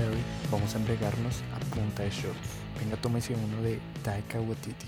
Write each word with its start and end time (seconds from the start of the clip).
de 0.00 0.08
hoy 0.08 0.22
vamos 0.50 0.74
a 0.74 0.78
entregarnos 0.78 1.42
a 1.54 1.74
punta 1.74 2.02
de 2.02 2.10
shorts. 2.10 2.48
Venga, 2.80 2.96
tómese 2.96 3.34
uno 3.34 3.62
de 3.62 3.80
Taika 4.02 4.40
Waititi. 4.40 4.86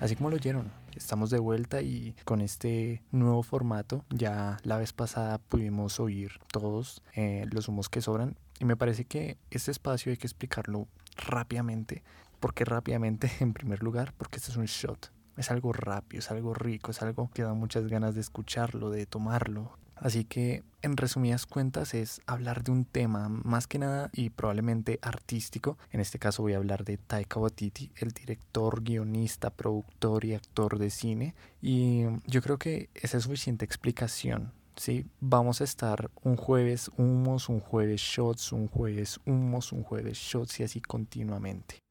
Así 0.00 0.16
como 0.16 0.30
lo 0.30 0.36
oyeron, 0.36 0.70
estamos 0.94 1.30
de 1.30 1.38
vuelta 1.38 1.82
y 1.82 2.14
con 2.24 2.40
este 2.40 3.02
nuevo 3.10 3.42
formato 3.42 4.04
ya 4.08 4.56
la 4.62 4.78
vez 4.78 4.92
pasada 4.92 5.38
pudimos 5.38 6.00
oír 6.00 6.40
todos 6.50 7.02
eh, 7.14 7.46
los 7.50 7.68
humos 7.68 7.88
que 7.88 8.00
sobran 8.00 8.36
y 8.58 8.64
me 8.64 8.76
parece 8.76 9.04
que 9.04 9.36
este 9.50 9.70
espacio 9.70 10.10
hay 10.10 10.16
que 10.16 10.26
explicarlo 10.26 10.88
rápidamente. 11.16 12.02
¿Por 12.40 12.54
qué 12.54 12.64
rápidamente? 12.64 13.30
En 13.40 13.52
primer 13.52 13.82
lugar, 13.82 14.14
porque 14.16 14.36
este 14.38 14.50
es 14.50 14.56
un 14.56 14.66
shot. 14.66 15.12
Es 15.36 15.50
algo 15.50 15.74
rápido, 15.74 16.20
es 16.20 16.30
algo 16.30 16.54
rico, 16.54 16.92
es 16.92 17.02
algo 17.02 17.30
que 17.34 17.42
da 17.42 17.52
muchas 17.52 17.88
ganas 17.88 18.14
de 18.14 18.22
escucharlo, 18.22 18.88
de 18.88 19.04
tomarlo. 19.04 19.76
Así 19.96 20.24
que, 20.24 20.62
en 20.82 20.96
resumidas 20.96 21.46
cuentas, 21.46 21.94
es 21.94 22.20
hablar 22.26 22.62
de 22.62 22.70
un 22.70 22.84
tema 22.84 23.28
más 23.28 23.66
que 23.66 23.78
nada 23.78 24.10
y 24.12 24.30
probablemente 24.30 24.98
artístico. 25.02 25.78
En 25.90 26.00
este 26.00 26.18
caso 26.18 26.42
voy 26.42 26.52
a 26.52 26.58
hablar 26.58 26.84
de 26.84 26.98
Taika 26.98 27.40
Waititi, 27.40 27.90
el 27.96 28.12
director, 28.12 28.82
guionista, 28.82 29.50
productor 29.50 30.24
y 30.24 30.34
actor 30.34 30.78
de 30.78 30.90
cine. 30.90 31.34
Y 31.60 32.04
yo 32.26 32.42
creo 32.42 32.58
que 32.58 32.90
esa 32.94 33.16
es 33.16 33.24
suficiente 33.24 33.64
explicación 33.64 34.52
¿sí? 34.76 35.06
Vamos 35.20 35.60
a 35.60 35.64
estar 35.64 36.10
un 36.22 36.36
jueves 36.36 36.90
humos, 36.96 37.48
un 37.48 37.60
jueves 37.60 38.00
shots, 38.00 38.52
un 38.52 38.68
jueves 38.68 39.18
humos, 39.26 39.72
un 39.72 39.82
jueves 39.82 40.18
shots 40.18 40.60
y 40.60 40.62
así 40.64 40.80
continuamente. 40.80 41.82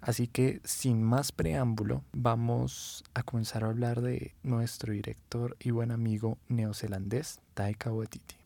Así 0.00 0.28
que 0.28 0.60
sin 0.64 1.02
más 1.02 1.32
preámbulo, 1.32 2.04
vamos 2.12 3.02
a 3.14 3.24
comenzar 3.24 3.64
a 3.64 3.68
hablar 3.68 4.00
de 4.00 4.34
nuestro 4.44 4.92
director 4.92 5.56
y 5.58 5.72
buen 5.72 5.90
amigo 5.90 6.38
neozelandés, 6.46 7.40
Taika 7.58 7.90
Waititi. 7.90 8.36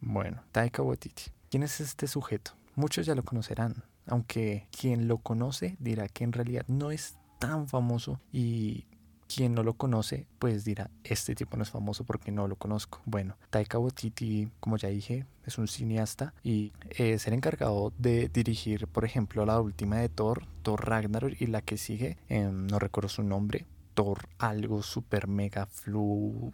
Bueno, 0.00 0.40
Taika 0.52 0.80
Waititi. 0.80 1.32
¿Quién 1.50 1.64
es 1.64 1.80
este 1.80 2.06
sujeto? 2.06 2.52
Muchos 2.76 3.04
ya 3.04 3.16
lo 3.16 3.24
conocerán, 3.24 3.82
aunque 4.06 4.68
quien 4.70 5.08
lo 5.08 5.18
conoce 5.18 5.76
dirá 5.80 6.06
que 6.06 6.22
en 6.22 6.32
realidad 6.32 6.64
no 6.68 6.92
es 6.92 7.16
tan 7.40 7.66
famoso 7.66 8.20
y 8.30 8.84
quien 9.26 9.52
no 9.52 9.64
lo 9.64 9.74
conoce, 9.74 10.28
pues 10.38 10.64
dirá, 10.64 10.92
este 11.02 11.34
tipo 11.34 11.56
no 11.56 11.64
es 11.64 11.70
famoso 11.70 12.04
porque 12.04 12.30
no 12.30 12.46
lo 12.46 12.54
conozco. 12.54 13.02
Bueno, 13.04 13.36
Taika 13.50 13.80
Waititi, 13.80 14.48
como 14.60 14.76
ya 14.76 14.90
dije, 14.90 15.26
es 15.44 15.58
un 15.58 15.66
cineasta 15.66 16.32
y 16.44 16.72
es 16.90 17.26
el 17.26 17.34
encargado 17.34 17.92
de 17.98 18.28
dirigir, 18.28 18.86
por 18.86 19.04
ejemplo, 19.04 19.44
la 19.44 19.60
última 19.60 19.96
de 19.96 20.08
Thor, 20.08 20.46
Thor 20.62 20.88
Ragnarok, 20.88 21.32
y 21.40 21.48
la 21.48 21.62
que 21.62 21.78
sigue, 21.78 22.16
em, 22.28 22.68
no 22.68 22.78
recuerdo 22.78 23.08
su 23.08 23.24
nombre, 23.24 23.66
Thor 23.94 24.28
algo 24.38 24.84
super 24.84 25.26
mega 25.26 25.66
flu 25.66 26.52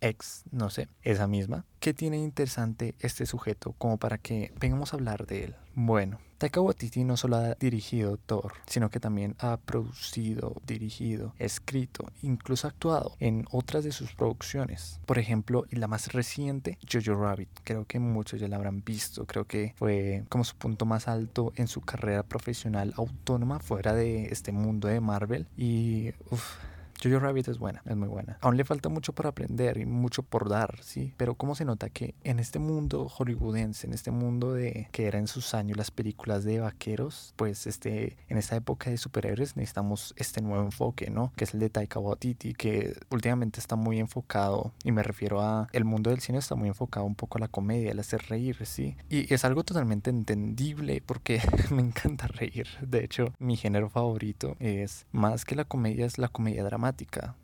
ex, 0.00 0.44
no 0.50 0.70
sé, 0.70 0.88
esa 1.02 1.26
misma. 1.26 1.64
¿Qué 1.80 1.94
tiene 1.94 2.18
interesante 2.18 2.94
este 3.00 3.26
sujeto 3.26 3.74
como 3.78 3.98
para 3.98 4.18
que 4.18 4.52
vengamos 4.58 4.92
a 4.92 4.96
hablar 4.96 5.26
de 5.26 5.44
él? 5.44 5.56
Bueno, 5.74 6.18
Taika 6.38 6.60
Waititi 6.60 7.02
no 7.02 7.16
solo 7.16 7.36
ha 7.36 7.54
dirigido 7.54 8.16
Thor, 8.16 8.52
sino 8.66 8.90
que 8.90 9.00
también 9.00 9.34
ha 9.40 9.56
producido, 9.56 10.60
dirigido, 10.66 11.34
escrito, 11.38 12.12
incluso 12.22 12.68
actuado 12.68 13.16
en 13.18 13.44
otras 13.50 13.82
de 13.82 13.92
sus 13.92 14.12
producciones. 14.12 15.00
Por 15.04 15.18
ejemplo, 15.18 15.66
la 15.70 15.88
más 15.88 16.12
reciente, 16.12 16.78
Jojo 16.90 17.20
Rabbit. 17.20 17.48
Creo 17.64 17.84
que 17.86 17.98
muchos 17.98 18.40
ya 18.40 18.46
la 18.46 18.56
habrán 18.56 18.84
visto. 18.84 19.26
Creo 19.26 19.46
que 19.46 19.74
fue 19.76 20.24
como 20.28 20.44
su 20.44 20.56
punto 20.56 20.84
más 20.84 21.08
alto 21.08 21.52
en 21.56 21.66
su 21.66 21.80
carrera 21.80 22.22
profesional 22.22 22.94
autónoma 22.96 23.58
fuera 23.58 23.94
de 23.94 24.26
este 24.26 24.52
mundo 24.52 24.86
de 24.86 25.00
Marvel. 25.00 25.48
Y 25.56 26.10
uff 26.30 26.56
Jojo 27.02 27.20
Rabbit 27.20 27.48
es 27.48 27.58
buena, 27.58 27.82
es 27.84 27.96
muy 27.96 28.08
buena. 28.08 28.38
Aún 28.40 28.56
le 28.56 28.64
falta 28.64 28.88
mucho 28.88 29.12
por 29.12 29.26
aprender 29.26 29.78
y 29.78 29.86
mucho 29.86 30.22
por 30.22 30.48
dar, 30.48 30.78
sí. 30.82 31.14
Pero 31.16 31.34
cómo 31.34 31.54
se 31.54 31.64
nota 31.64 31.90
que 31.90 32.14
en 32.24 32.38
este 32.40 32.58
mundo 32.58 33.08
hollywoodense, 33.08 33.86
en 33.86 33.94
este 33.94 34.10
mundo 34.10 34.52
de 34.52 34.88
que 34.90 35.06
era 35.06 35.18
en 35.18 35.28
sus 35.28 35.54
años 35.54 35.76
las 35.76 35.90
películas 35.90 36.44
de 36.44 36.60
vaqueros, 36.60 37.34
pues 37.36 37.66
este, 37.66 38.16
en 38.28 38.38
esta 38.38 38.56
época 38.56 38.90
de 38.90 38.96
superhéroes 38.96 39.56
necesitamos 39.56 40.14
este 40.16 40.42
nuevo 40.42 40.64
enfoque, 40.64 41.10
¿no? 41.10 41.32
Que 41.36 41.44
es 41.44 41.54
el 41.54 41.60
de 41.60 41.70
Taika 41.70 42.00
Waititi, 42.00 42.54
que 42.54 42.96
últimamente 43.10 43.60
está 43.60 43.76
muy 43.76 44.00
enfocado, 44.00 44.72
y 44.82 44.92
me 44.92 45.02
refiero 45.02 45.40
a 45.40 45.68
el 45.72 45.84
mundo 45.84 46.10
del 46.10 46.20
cine 46.20 46.38
está 46.38 46.56
muy 46.56 46.68
enfocado 46.68 47.06
un 47.06 47.14
poco 47.14 47.38
a 47.38 47.40
la 47.40 47.48
comedia, 47.48 47.92
al 47.92 48.00
hacer 48.00 48.22
reír, 48.28 48.66
sí. 48.66 48.96
Y 49.08 49.32
es 49.32 49.44
algo 49.44 49.62
totalmente 49.62 50.10
entendible 50.10 51.02
porque 51.04 51.40
me 51.70 51.82
encanta 51.82 52.26
reír. 52.26 52.66
De 52.80 53.04
hecho, 53.04 53.32
mi 53.38 53.56
género 53.56 53.88
favorito 53.88 54.56
es 54.58 55.06
más 55.12 55.44
que 55.44 55.54
la 55.54 55.64
comedia, 55.64 56.04
es 56.04 56.18
la 56.18 56.28
comedia 56.28 56.64
dramática 56.64 56.87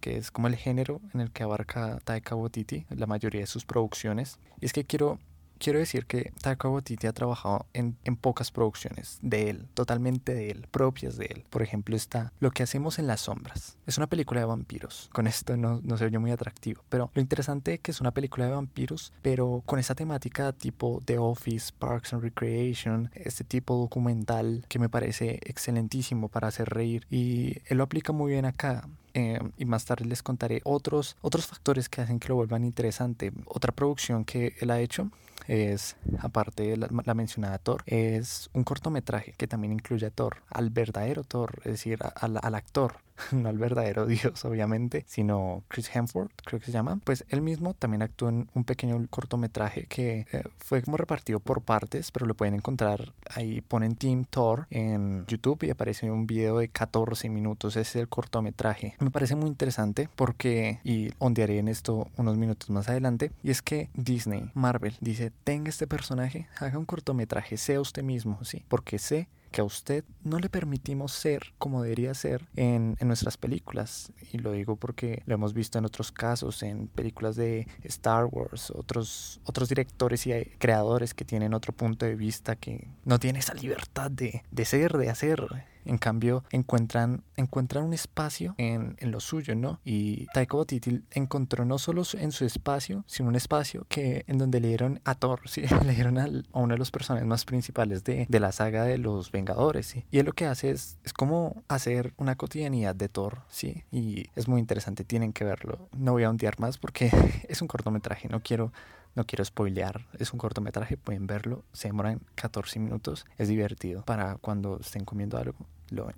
que 0.00 0.16
es 0.16 0.30
como 0.30 0.48
el 0.48 0.56
género 0.56 1.00
en 1.12 1.20
el 1.20 1.30
que 1.30 1.42
abarca 1.42 1.98
Taika 2.04 2.34
Waititi 2.34 2.86
la 2.90 3.06
mayoría 3.06 3.40
de 3.40 3.46
sus 3.46 3.64
producciones. 3.64 4.38
Y 4.60 4.66
es 4.66 4.72
que 4.72 4.84
quiero 4.84 5.18
quiero 5.64 5.78
decir 5.78 6.04
que 6.04 6.30
Taika 6.42 6.68
Waititi 6.68 7.06
ha 7.06 7.14
trabajado 7.14 7.64
en, 7.72 7.96
en, 8.04 8.16
pocas 8.16 8.50
producciones 8.50 9.18
de 9.22 9.48
él, 9.48 9.66
totalmente 9.72 10.34
de 10.34 10.50
él, 10.50 10.68
propias 10.70 11.16
de 11.16 11.24
él. 11.24 11.44
Por 11.48 11.62
ejemplo, 11.62 11.96
está 11.96 12.34
Lo 12.38 12.50
que 12.50 12.62
hacemos 12.62 12.98
en 12.98 13.06
las 13.06 13.22
sombras. 13.22 13.78
Es 13.86 13.96
una 13.96 14.06
película 14.06 14.40
de 14.40 14.46
vampiros. 14.46 15.08
Con 15.14 15.26
esto 15.26 15.56
no, 15.56 15.80
no 15.82 15.96
se 15.96 16.04
oye 16.04 16.18
muy 16.18 16.32
atractivo, 16.32 16.84
pero 16.90 17.10
lo 17.14 17.22
interesante 17.22 17.74
es 17.74 17.80
que 17.80 17.92
es 17.92 18.02
una 18.02 18.10
película 18.10 18.44
de 18.44 18.52
vampiros, 18.52 19.14
pero 19.22 19.62
con 19.64 19.78
esa 19.78 19.94
temática 19.94 20.52
tipo 20.52 21.00
The 21.06 21.16
Office, 21.16 21.72
Parks 21.78 22.12
and 22.12 22.22
Recreation, 22.22 23.10
este 23.14 23.44
tipo 23.44 23.74
documental 23.74 24.66
que 24.68 24.78
me 24.78 24.90
parece 24.90 25.40
excelentísimo 25.44 26.28
para 26.28 26.48
hacer 26.48 26.68
reír 26.68 27.06
y 27.10 27.56
él 27.64 27.78
lo 27.78 27.84
aplica 27.84 28.12
muy 28.12 28.32
bien 28.32 28.44
acá. 28.44 28.86
Eh, 29.16 29.38
y 29.56 29.64
más 29.64 29.84
tarde 29.84 30.04
les 30.06 30.24
contaré 30.24 30.60
otros, 30.64 31.16
otros 31.20 31.46
factores 31.46 31.88
que 31.88 32.02
hacen 32.02 32.18
que 32.18 32.28
lo 32.28 32.34
vuelvan 32.34 32.64
interesante. 32.64 33.32
Otra 33.46 33.72
producción 33.72 34.24
que 34.24 34.56
él 34.60 34.72
ha 34.72 34.80
hecho 34.80 35.08
es, 35.46 35.96
aparte 36.20 36.62
de 36.62 36.76
la, 36.76 37.14
mencionada 37.14 37.58
Thor, 37.58 37.82
es 37.86 38.50
un 38.52 38.64
cortometraje 38.64 39.32
que 39.36 39.46
también 39.46 39.72
incluye 39.72 40.06
a 40.06 40.10
Thor, 40.10 40.38
al 40.50 40.70
verdadero 40.70 41.24
Thor, 41.24 41.60
es 41.64 41.72
decir, 41.72 41.98
al 42.02 42.54
actor 42.54 42.96
no 43.32 43.48
al 43.48 43.58
verdadero 43.58 44.06
Dios, 44.06 44.44
obviamente, 44.44 45.04
sino 45.06 45.62
Chris 45.68 45.94
Hemsworth, 45.94 46.32
creo 46.44 46.60
que 46.60 46.66
se 46.66 46.72
llama, 46.72 46.98
pues 47.04 47.24
él 47.28 47.42
mismo 47.42 47.74
también 47.74 48.02
actuó 48.02 48.28
en 48.28 48.48
un 48.54 48.64
pequeño 48.64 49.04
cortometraje 49.10 49.86
que 49.86 50.26
eh, 50.32 50.44
fue 50.58 50.82
como 50.82 50.96
repartido 50.96 51.40
por 51.40 51.62
partes, 51.62 52.10
pero 52.10 52.26
lo 52.26 52.34
pueden 52.34 52.54
encontrar 52.54 53.12
ahí, 53.30 53.60
ponen 53.60 53.96
Team 53.96 54.24
Thor 54.24 54.66
en 54.70 55.24
YouTube 55.26 55.64
y 55.64 55.70
aparece 55.70 56.10
un 56.10 56.26
video 56.26 56.58
de 56.58 56.68
14 56.68 57.28
minutos, 57.28 57.76
ese 57.76 57.80
es 57.80 57.96
el 57.96 58.08
cortometraje. 58.08 58.96
Me 59.00 59.10
parece 59.10 59.36
muy 59.36 59.48
interesante 59.48 60.08
porque, 60.16 60.80
y 60.84 61.10
ondearé 61.18 61.58
en 61.58 61.68
esto 61.68 62.08
unos 62.16 62.36
minutos 62.36 62.70
más 62.70 62.88
adelante, 62.88 63.32
y 63.42 63.50
es 63.50 63.62
que 63.62 63.88
Disney, 63.94 64.50
Marvel, 64.54 64.96
dice, 65.00 65.32
tenga 65.44 65.68
este 65.68 65.86
personaje, 65.86 66.48
haga 66.58 66.78
un 66.78 66.84
cortometraje, 66.84 67.56
sea 67.56 67.80
usted 67.80 68.02
mismo, 68.02 68.38
sí, 68.44 68.64
porque 68.68 68.98
sé 68.98 69.28
que 69.54 69.60
a 69.60 69.64
usted 69.64 70.02
no 70.24 70.40
le 70.40 70.48
permitimos 70.48 71.12
ser 71.12 71.54
como 71.58 71.80
debería 71.80 72.12
ser 72.14 72.44
en, 72.56 72.96
en, 72.98 73.06
nuestras 73.06 73.36
películas. 73.36 74.12
Y 74.32 74.38
lo 74.38 74.50
digo 74.50 74.74
porque 74.74 75.22
lo 75.26 75.34
hemos 75.34 75.54
visto 75.54 75.78
en 75.78 75.84
otros 75.84 76.10
casos, 76.10 76.64
en 76.64 76.88
películas 76.88 77.36
de 77.36 77.68
Star 77.84 78.24
Wars, 78.24 78.72
otros, 78.72 79.40
otros 79.44 79.68
directores 79.68 80.26
y 80.26 80.32
creadores 80.58 81.14
que 81.14 81.24
tienen 81.24 81.54
otro 81.54 81.72
punto 81.72 82.04
de 82.04 82.16
vista, 82.16 82.56
que 82.56 82.88
no 83.04 83.20
tienen 83.20 83.38
esa 83.38 83.54
libertad 83.54 84.10
de, 84.10 84.42
de 84.50 84.64
ser, 84.64 84.98
de 84.98 85.08
hacer 85.08 85.46
en 85.84 85.98
cambio, 85.98 86.44
encuentran, 86.50 87.22
encuentran 87.36 87.84
un 87.84 87.92
espacio 87.92 88.54
en, 88.58 88.96
en 88.98 89.10
lo 89.10 89.20
suyo, 89.20 89.54
¿no? 89.54 89.80
Y 89.84 90.26
Taika 90.34 90.56
Waititi 90.56 91.02
encontró 91.12 91.64
no 91.64 91.78
solo 91.78 92.02
en 92.14 92.32
su 92.32 92.44
espacio, 92.44 93.04
sino 93.06 93.28
un 93.28 93.36
espacio 93.36 93.86
que 93.88 94.24
en 94.26 94.38
donde 94.38 94.60
le 94.60 94.68
dieron 94.68 95.00
a 95.04 95.14
Thor, 95.14 95.40
¿sí? 95.48 95.62
Le 95.84 95.94
dieron 95.94 96.18
a 96.18 96.28
uno 96.52 96.74
de 96.74 96.78
los 96.78 96.90
personajes 96.90 97.26
más 97.26 97.44
principales 97.44 98.04
de, 98.04 98.26
de 98.28 98.40
la 98.40 98.52
saga 98.52 98.84
de 98.84 98.98
los 98.98 99.30
Vengadores, 99.30 99.86
¿sí? 99.86 100.04
Y 100.10 100.18
él 100.18 100.26
lo 100.26 100.32
que 100.32 100.46
hace 100.46 100.70
es, 100.70 100.98
es 101.04 101.12
como 101.12 101.62
hacer 101.68 102.14
una 102.16 102.36
cotidianidad 102.36 102.94
de 102.94 103.08
Thor, 103.08 103.42
¿sí? 103.48 103.84
Y 103.90 104.26
es 104.34 104.48
muy 104.48 104.60
interesante, 104.60 105.04
tienen 105.04 105.32
que 105.32 105.44
verlo. 105.44 105.88
No 105.96 106.12
voy 106.12 106.24
a 106.24 106.30
ondear 106.30 106.58
más 106.60 106.78
porque 106.78 107.10
es 107.48 107.62
un 107.62 107.68
cortometraje, 107.68 108.28
no 108.28 108.40
quiero 108.40 108.72
no 109.14 109.26
quiero 109.26 109.44
spoilear, 109.44 110.06
es 110.18 110.32
un 110.32 110.38
cortometraje, 110.38 110.96
pueden 110.96 111.26
verlo, 111.26 111.64
se 111.72 111.88
demoran 111.88 112.20
14 112.34 112.78
minutos, 112.80 113.26
es 113.38 113.48
divertido 113.48 114.02
para 114.02 114.36
cuando 114.36 114.78
estén 114.80 115.04
comiendo 115.04 115.38
algo, 115.38 115.56
lo 115.90 116.06
ven. 116.06 116.16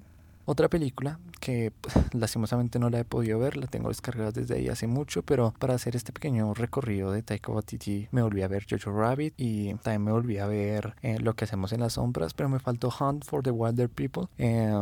Otra 0.48 0.68
película 0.68 1.18
que 1.40 1.72
pues, 1.80 1.94
lastimosamente 2.14 2.78
no 2.78 2.88
la 2.88 3.00
he 3.00 3.04
podido 3.04 3.40
ver, 3.40 3.56
la 3.56 3.66
tengo 3.66 3.88
descargada 3.88 4.30
desde 4.30 4.54
ahí 4.54 4.68
hace 4.68 4.86
mucho, 4.86 5.22
pero 5.22 5.52
para 5.58 5.74
hacer 5.74 5.96
este 5.96 6.12
pequeño 6.12 6.54
recorrido 6.54 7.10
de 7.10 7.22
Taika 7.22 7.50
Waititi 7.50 8.06
me 8.12 8.22
volví 8.22 8.42
a 8.42 8.48
ver 8.48 8.64
Jojo 8.70 8.96
Rabbit 8.96 9.34
y 9.36 9.74
también 9.74 10.04
me 10.04 10.12
volví 10.12 10.38
a 10.38 10.46
ver 10.46 10.94
eh, 11.02 11.18
Lo 11.18 11.34
que 11.34 11.44
hacemos 11.44 11.72
en 11.72 11.80
las 11.80 11.94
sombras, 11.94 12.32
pero 12.32 12.48
me 12.48 12.60
faltó 12.60 12.92
Hunt 13.00 13.24
for 13.24 13.42
the 13.42 13.50
Wilder 13.50 13.88
People. 13.88 14.28
Eh, 14.38 14.72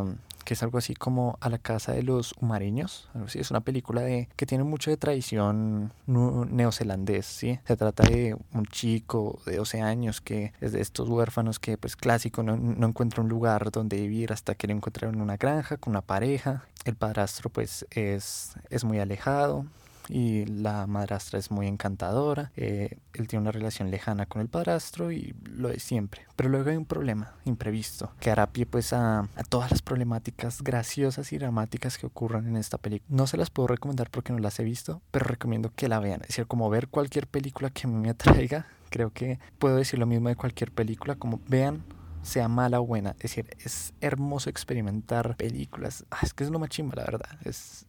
que 0.44 0.54
es 0.54 0.62
algo 0.62 0.78
así 0.78 0.94
como 0.94 1.38
A 1.40 1.48
la 1.48 1.58
casa 1.58 1.92
de 1.92 2.02
los 2.02 2.34
humareños. 2.40 3.08
Es 3.34 3.50
una 3.50 3.60
película 3.60 4.02
de, 4.02 4.28
que 4.36 4.46
tiene 4.46 4.64
mucho 4.64 4.90
de 4.90 4.96
tradición 4.96 5.92
neozelandés, 6.06 7.26
¿sí? 7.26 7.58
Se 7.66 7.76
trata 7.76 8.04
de 8.04 8.36
un 8.52 8.66
chico 8.66 9.40
de 9.46 9.56
12 9.56 9.80
años 9.80 10.20
que 10.20 10.52
es 10.60 10.72
de 10.72 10.80
estos 10.80 11.08
huérfanos 11.08 11.58
que, 11.58 11.76
pues 11.78 11.96
clásico, 11.96 12.42
no, 12.42 12.56
no 12.56 12.86
encuentra 12.86 13.22
un 13.22 13.28
lugar 13.28 13.70
donde 13.70 13.96
vivir 13.96 14.32
hasta 14.32 14.54
que 14.54 14.66
lo 14.66 14.74
encuentra 14.74 15.08
en 15.08 15.20
una 15.20 15.36
granja 15.36 15.76
con 15.76 15.92
una 15.92 16.02
pareja. 16.02 16.64
El 16.84 16.96
padrastro, 16.96 17.50
pues, 17.50 17.86
es, 17.90 18.54
es 18.70 18.84
muy 18.84 18.98
alejado 18.98 19.64
y 20.08 20.44
la 20.46 20.86
madrastra 20.86 21.38
es 21.38 21.50
muy 21.50 21.66
encantadora, 21.66 22.52
eh, 22.56 22.98
él 23.14 23.28
tiene 23.28 23.42
una 23.42 23.52
relación 23.52 23.90
lejana 23.90 24.26
con 24.26 24.42
el 24.42 24.48
padrastro 24.48 25.12
y 25.12 25.34
lo 25.44 25.70
es 25.70 25.82
siempre. 25.82 26.26
Pero 26.36 26.48
luego 26.48 26.70
hay 26.70 26.76
un 26.76 26.84
problema 26.84 27.34
imprevisto 27.44 28.12
que 28.20 28.30
hará 28.30 28.50
pie 28.50 28.66
pues 28.66 28.92
a, 28.92 29.20
a 29.20 29.44
todas 29.48 29.70
las 29.70 29.82
problemáticas 29.82 30.62
graciosas 30.62 31.32
y 31.32 31.38
dramáticas 31.38 31.98
que 31.98 32.06
ocurran 32.06 32.46
en 32.48 32.56
esta 32.56 32.78
película. 32.78 33.16
No 33.16 33.26
se 33.26 33.36
las 33.36 33.50
puedo 33.50 33.68
recomendar 33.68 34.10
porque 34.10 34.32
no 34.32 34.38
las 34.38 34.58
he 34.58 34.64
visto, 34.64 35.00
pero 35.10 35.26
recomiendo 35.26 35.72
que 35.74 35.88
la 35.88 36.00
vean. 36.00 36.20
Es 36.22 36.28
decir, 36.28 36.46
como 36.46 36.68
ver 36.70 36.88
cualquier 36.88 37.26
película 37.26 37.70
que 37.70 37.86
me 37.86 38.10
atraiga, 38.10 38.66
creo 38.90 39.12
que 39.12 39.38
puedo 39.58 39.76
decir 39.76 39.98
lo 39.98 40.06
mismo 40.06 40.28
de 40.28 40.36
cualquier 40.36 40.72
película, 40.72 41.16
como 41.16 41.40
vean 41.48 41.84
sea 42.22 42.48
mala 42.48 42.80
o 42.80 42.86
buena. 42.86 43.10
Es 43.18 43.34
decir, 43.34 43.50
es 43.58 43.92
hermoso 44.00 44.48
experimentar 44.48 45.36
películas. 45.36 46.06
Ah, 46.10 46.20
es 46.22 46.32
que 46.32 46.44
es 46.44 46.50
lo 46.50 46.58
más 46.58 46.70
chimba, 46.70 46.96
la 46.96 47.04
verdad. 47.04 47.38
Es, 47.44 47.86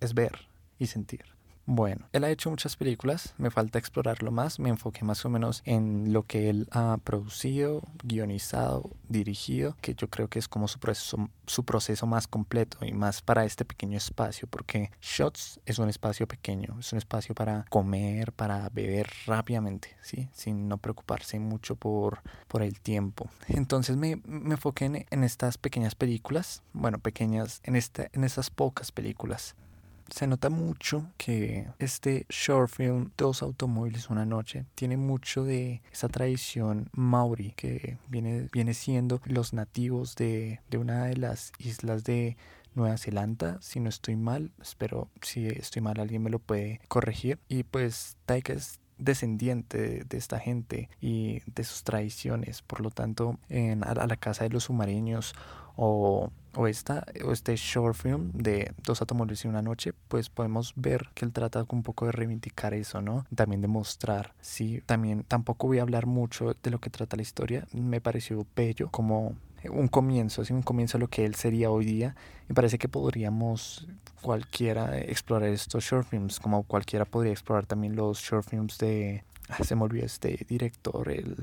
es 0.00 0.14
ver 0.14 0.49
y 0.80 0.88
sentir. 0.88 1.24
Bueno, 1.72 2.08
él 2.12 2.24
ha 2.24 2.30
hecho 2.30 2.50
muchas 2.50 2.74
películas, 2.74 3.32
me 3.38 3.52
falta 3.52 3.78
explorarlo 3.78 4.32
más, 4.32 4.58
me 4.58 4.70
enfoqué 4.70 5.04
más 5.04 5.24
o 5.24 5.30
menos 5.30 5.62
en 5.64 6.12
lo 6.12 6.24
que 6.24 6.50
él 6.50 6.66
ha 6.72 6.98
producido, 7.04 7.82
guionizado, 8.02 8.90
dirigido, 9.08 9.76
que 9.80 9.94
yo 9.94 10.08
creo 10.08 10.26
que 10.26 10.40
es 10.40 10.48
como 10.48 10.66
su 10.66 10.80
proceso, 10.80 11.30
su 11.46 11.64
proceso 11.64 12.08
más 12.08 12.26
completo 12.26 12.78
y 12.84 12.92
más 12.92 13.22
para 13.22 13.44
este 13.44 13.64
pequeño 13.64 13.96
espacio, 13.98 14.48
porque 14.48 14.90
Shots 15.00 15.60
es 15.64 15.78
un 15.78 15.88
espacio 15.88 16.26
pequeño, 16.26 16.76
es 16.80 16.92
un 16.92 16.98
espacio 16.98 17.36
para 17.36 17.64
comer, 17.70 18.32
para 18.32 18.68
beber 18.70 19.08
rápidamente, 19.26 19.96
¿sí? 20.02 20.28
sin 20.32 20.66
no 20.66 20.78
preocuparse 20.78 21.38
mucho 21.38 21.76
por, 21.76 22.18
por 22.48 22.62
el 22.62 22.80
tiempo. 22.80 23.30
Entonces 23.46 23.96
me, 23.96 24.20
me 24.24 24.54
enfoqué 24.54 24.86
en, 24.86 25.22
estas 25.22 25.56
pequeñas 25.56 25.94
películas, 25.94 26.64
bueno, 26.72 26.98
pequeñas, 26.98 27.60
en, 27.62 27.76
esta, 27.76 28.08
en 28.12 28.24
estas 28.24 28.50
pocas 28.50 28.90
películas 28.90 29.54
se 30.10 30.26
nota 30.26 30.50
mucho 30.50 31.10
que 31.16 31.68
este 31.78 32.26
short 32.28 32.70
film, 32.70 33.10
Dos 33.16 33.42
automóviles 33.42 34.10
una 34.10 34.26
noche, 34.26 34.66
tiene 34.74 34.96
mucho 34.96 35.44
de 35.44 35.82
esa 35.92 36.08
tradición 36.08 36.88
maori 36.92 37.52
que 37.56 37.98
viene, 38.08 38.48
viene 38.52 38.74
siendo 38.74 39.20
los 39.24 39.52
nativos 39.52 40.14
de, 40.16 40.60
de 40.70 40.78
una 40.78 41.04
de 41.06 41.16
las 41.16 41.52
islas 41.58 42.04
de 42.04 42.36
Nueva 42.74 42.98
Zelanda, 42.98 43.58
si 43.60 43.80
no 43.80 43.88
estoy 43.88 44.16
mal, 44.16 44.52
espero 44.60 45.10
si 45.22 45.46
estoy 45.48 45.82
mal 45.82 45.98
alguien 45.98 46.22
me 46.22 46.30
lo 46.30 46.38
puede 46.38 46.80
corregir. 46.88 47.38
Y 47.48 47.64
pues 47.64 48.16
Taika 48.26 48.52
es 48.52 48.80
descendiente 49.00 50.04
de, 50.04 50.18
esta 50.18 50.38
gente 50.38 50.88
y 51.00 51.40
de 51.46 51.64
sus 51.64 51.82
tradiciones, 51.84 52.62
por 52.62 52.80
lo 52.80 52.90
tanto 52.90 53.38
en, 53.48 53.84
a, 53.84 53.94
la 53.94 54.16
casa 54.16 54.44
de 54.44 54.50
los 54.50 54.64
sumareños 54.64 55.34
o, 55.76 56.30
o, 56.54 56.66
esta, 56.66 57.06
o 57.24 57.32
este 57.32 57.56
short 57.56 57.96
film 57.96 58.30
de 58.34 58.72
Dos 58.84 59.00
automóviles 59.00 59.44
y 59.44 59.48
una 59.48 59.62
noche, 59.62 59.92
pues 60.08 60.28
podemos 60.28 60.72
ver 60.76 61.08
que 61.14 61.24
él 61.24 61.32
trata 61.32 61.64
un 61.70 61.82
poco 61.82 62.06
de 62.06 62.12
reivindicar 62.12 62.74
eso, 62.74 63.00
¿no? 63.00 63.24
También 63.34 63.60
de 63.60 63.68
mostrar, 63.68 64.34
sí, 64.40 64.82
también 64.86 65.24
tampoco 65.24 65.68
voy 65.68 65.78
a 65.78 65.82
hablar 65.82 66.06
mucho 66.06 66.54
de 66.62 66.70
lo 66.70 66.80
que 66.80 66.90
trata 66.90 67.16
la 67.16 67.22
historia, 67.22 67.66
me 67.72 68.00
pareció 68.00 68.46
bello 68.54 68.88
como 68.90 69.34
un 69.68 69.88
comienzo, 69.88 70.44
¿sí? 70.44 70.52
un 70.52 70.62
comienzo 70.62 70.96
a 70.96 71.00
lo 71.00 71.08
que 71.08 71.24
él 71.24 71.34
sería 71.34 71.70
hoy 71.70 71.84
día. 71.84 72.14
Me 72.48 72.54
parece 72.54 72.78
que 72.78 72.88
podríamos 72.88 73.86
cualquiera 74.22 74.98
explorar 74.98 75.48
estos 75.48 75.84
short 75.84 76.08
films, 76.08 76.40
como 76.40 76.62
cualquiera 76.62 77.04
podría 77.04 77.32
explorar 77.32 77.66
también 77.66 77.96
los 77.96 78.20
short 78.20 78.48
films 78.48 78.78
de 78.78 79.24
Ah, 79.50 79.64
se 79.64 79.74
me 79.74 79.82
olvidó 79.82 80.06
este 80.06 80.46
director, 80.48 81.10
el, 81.10 81.36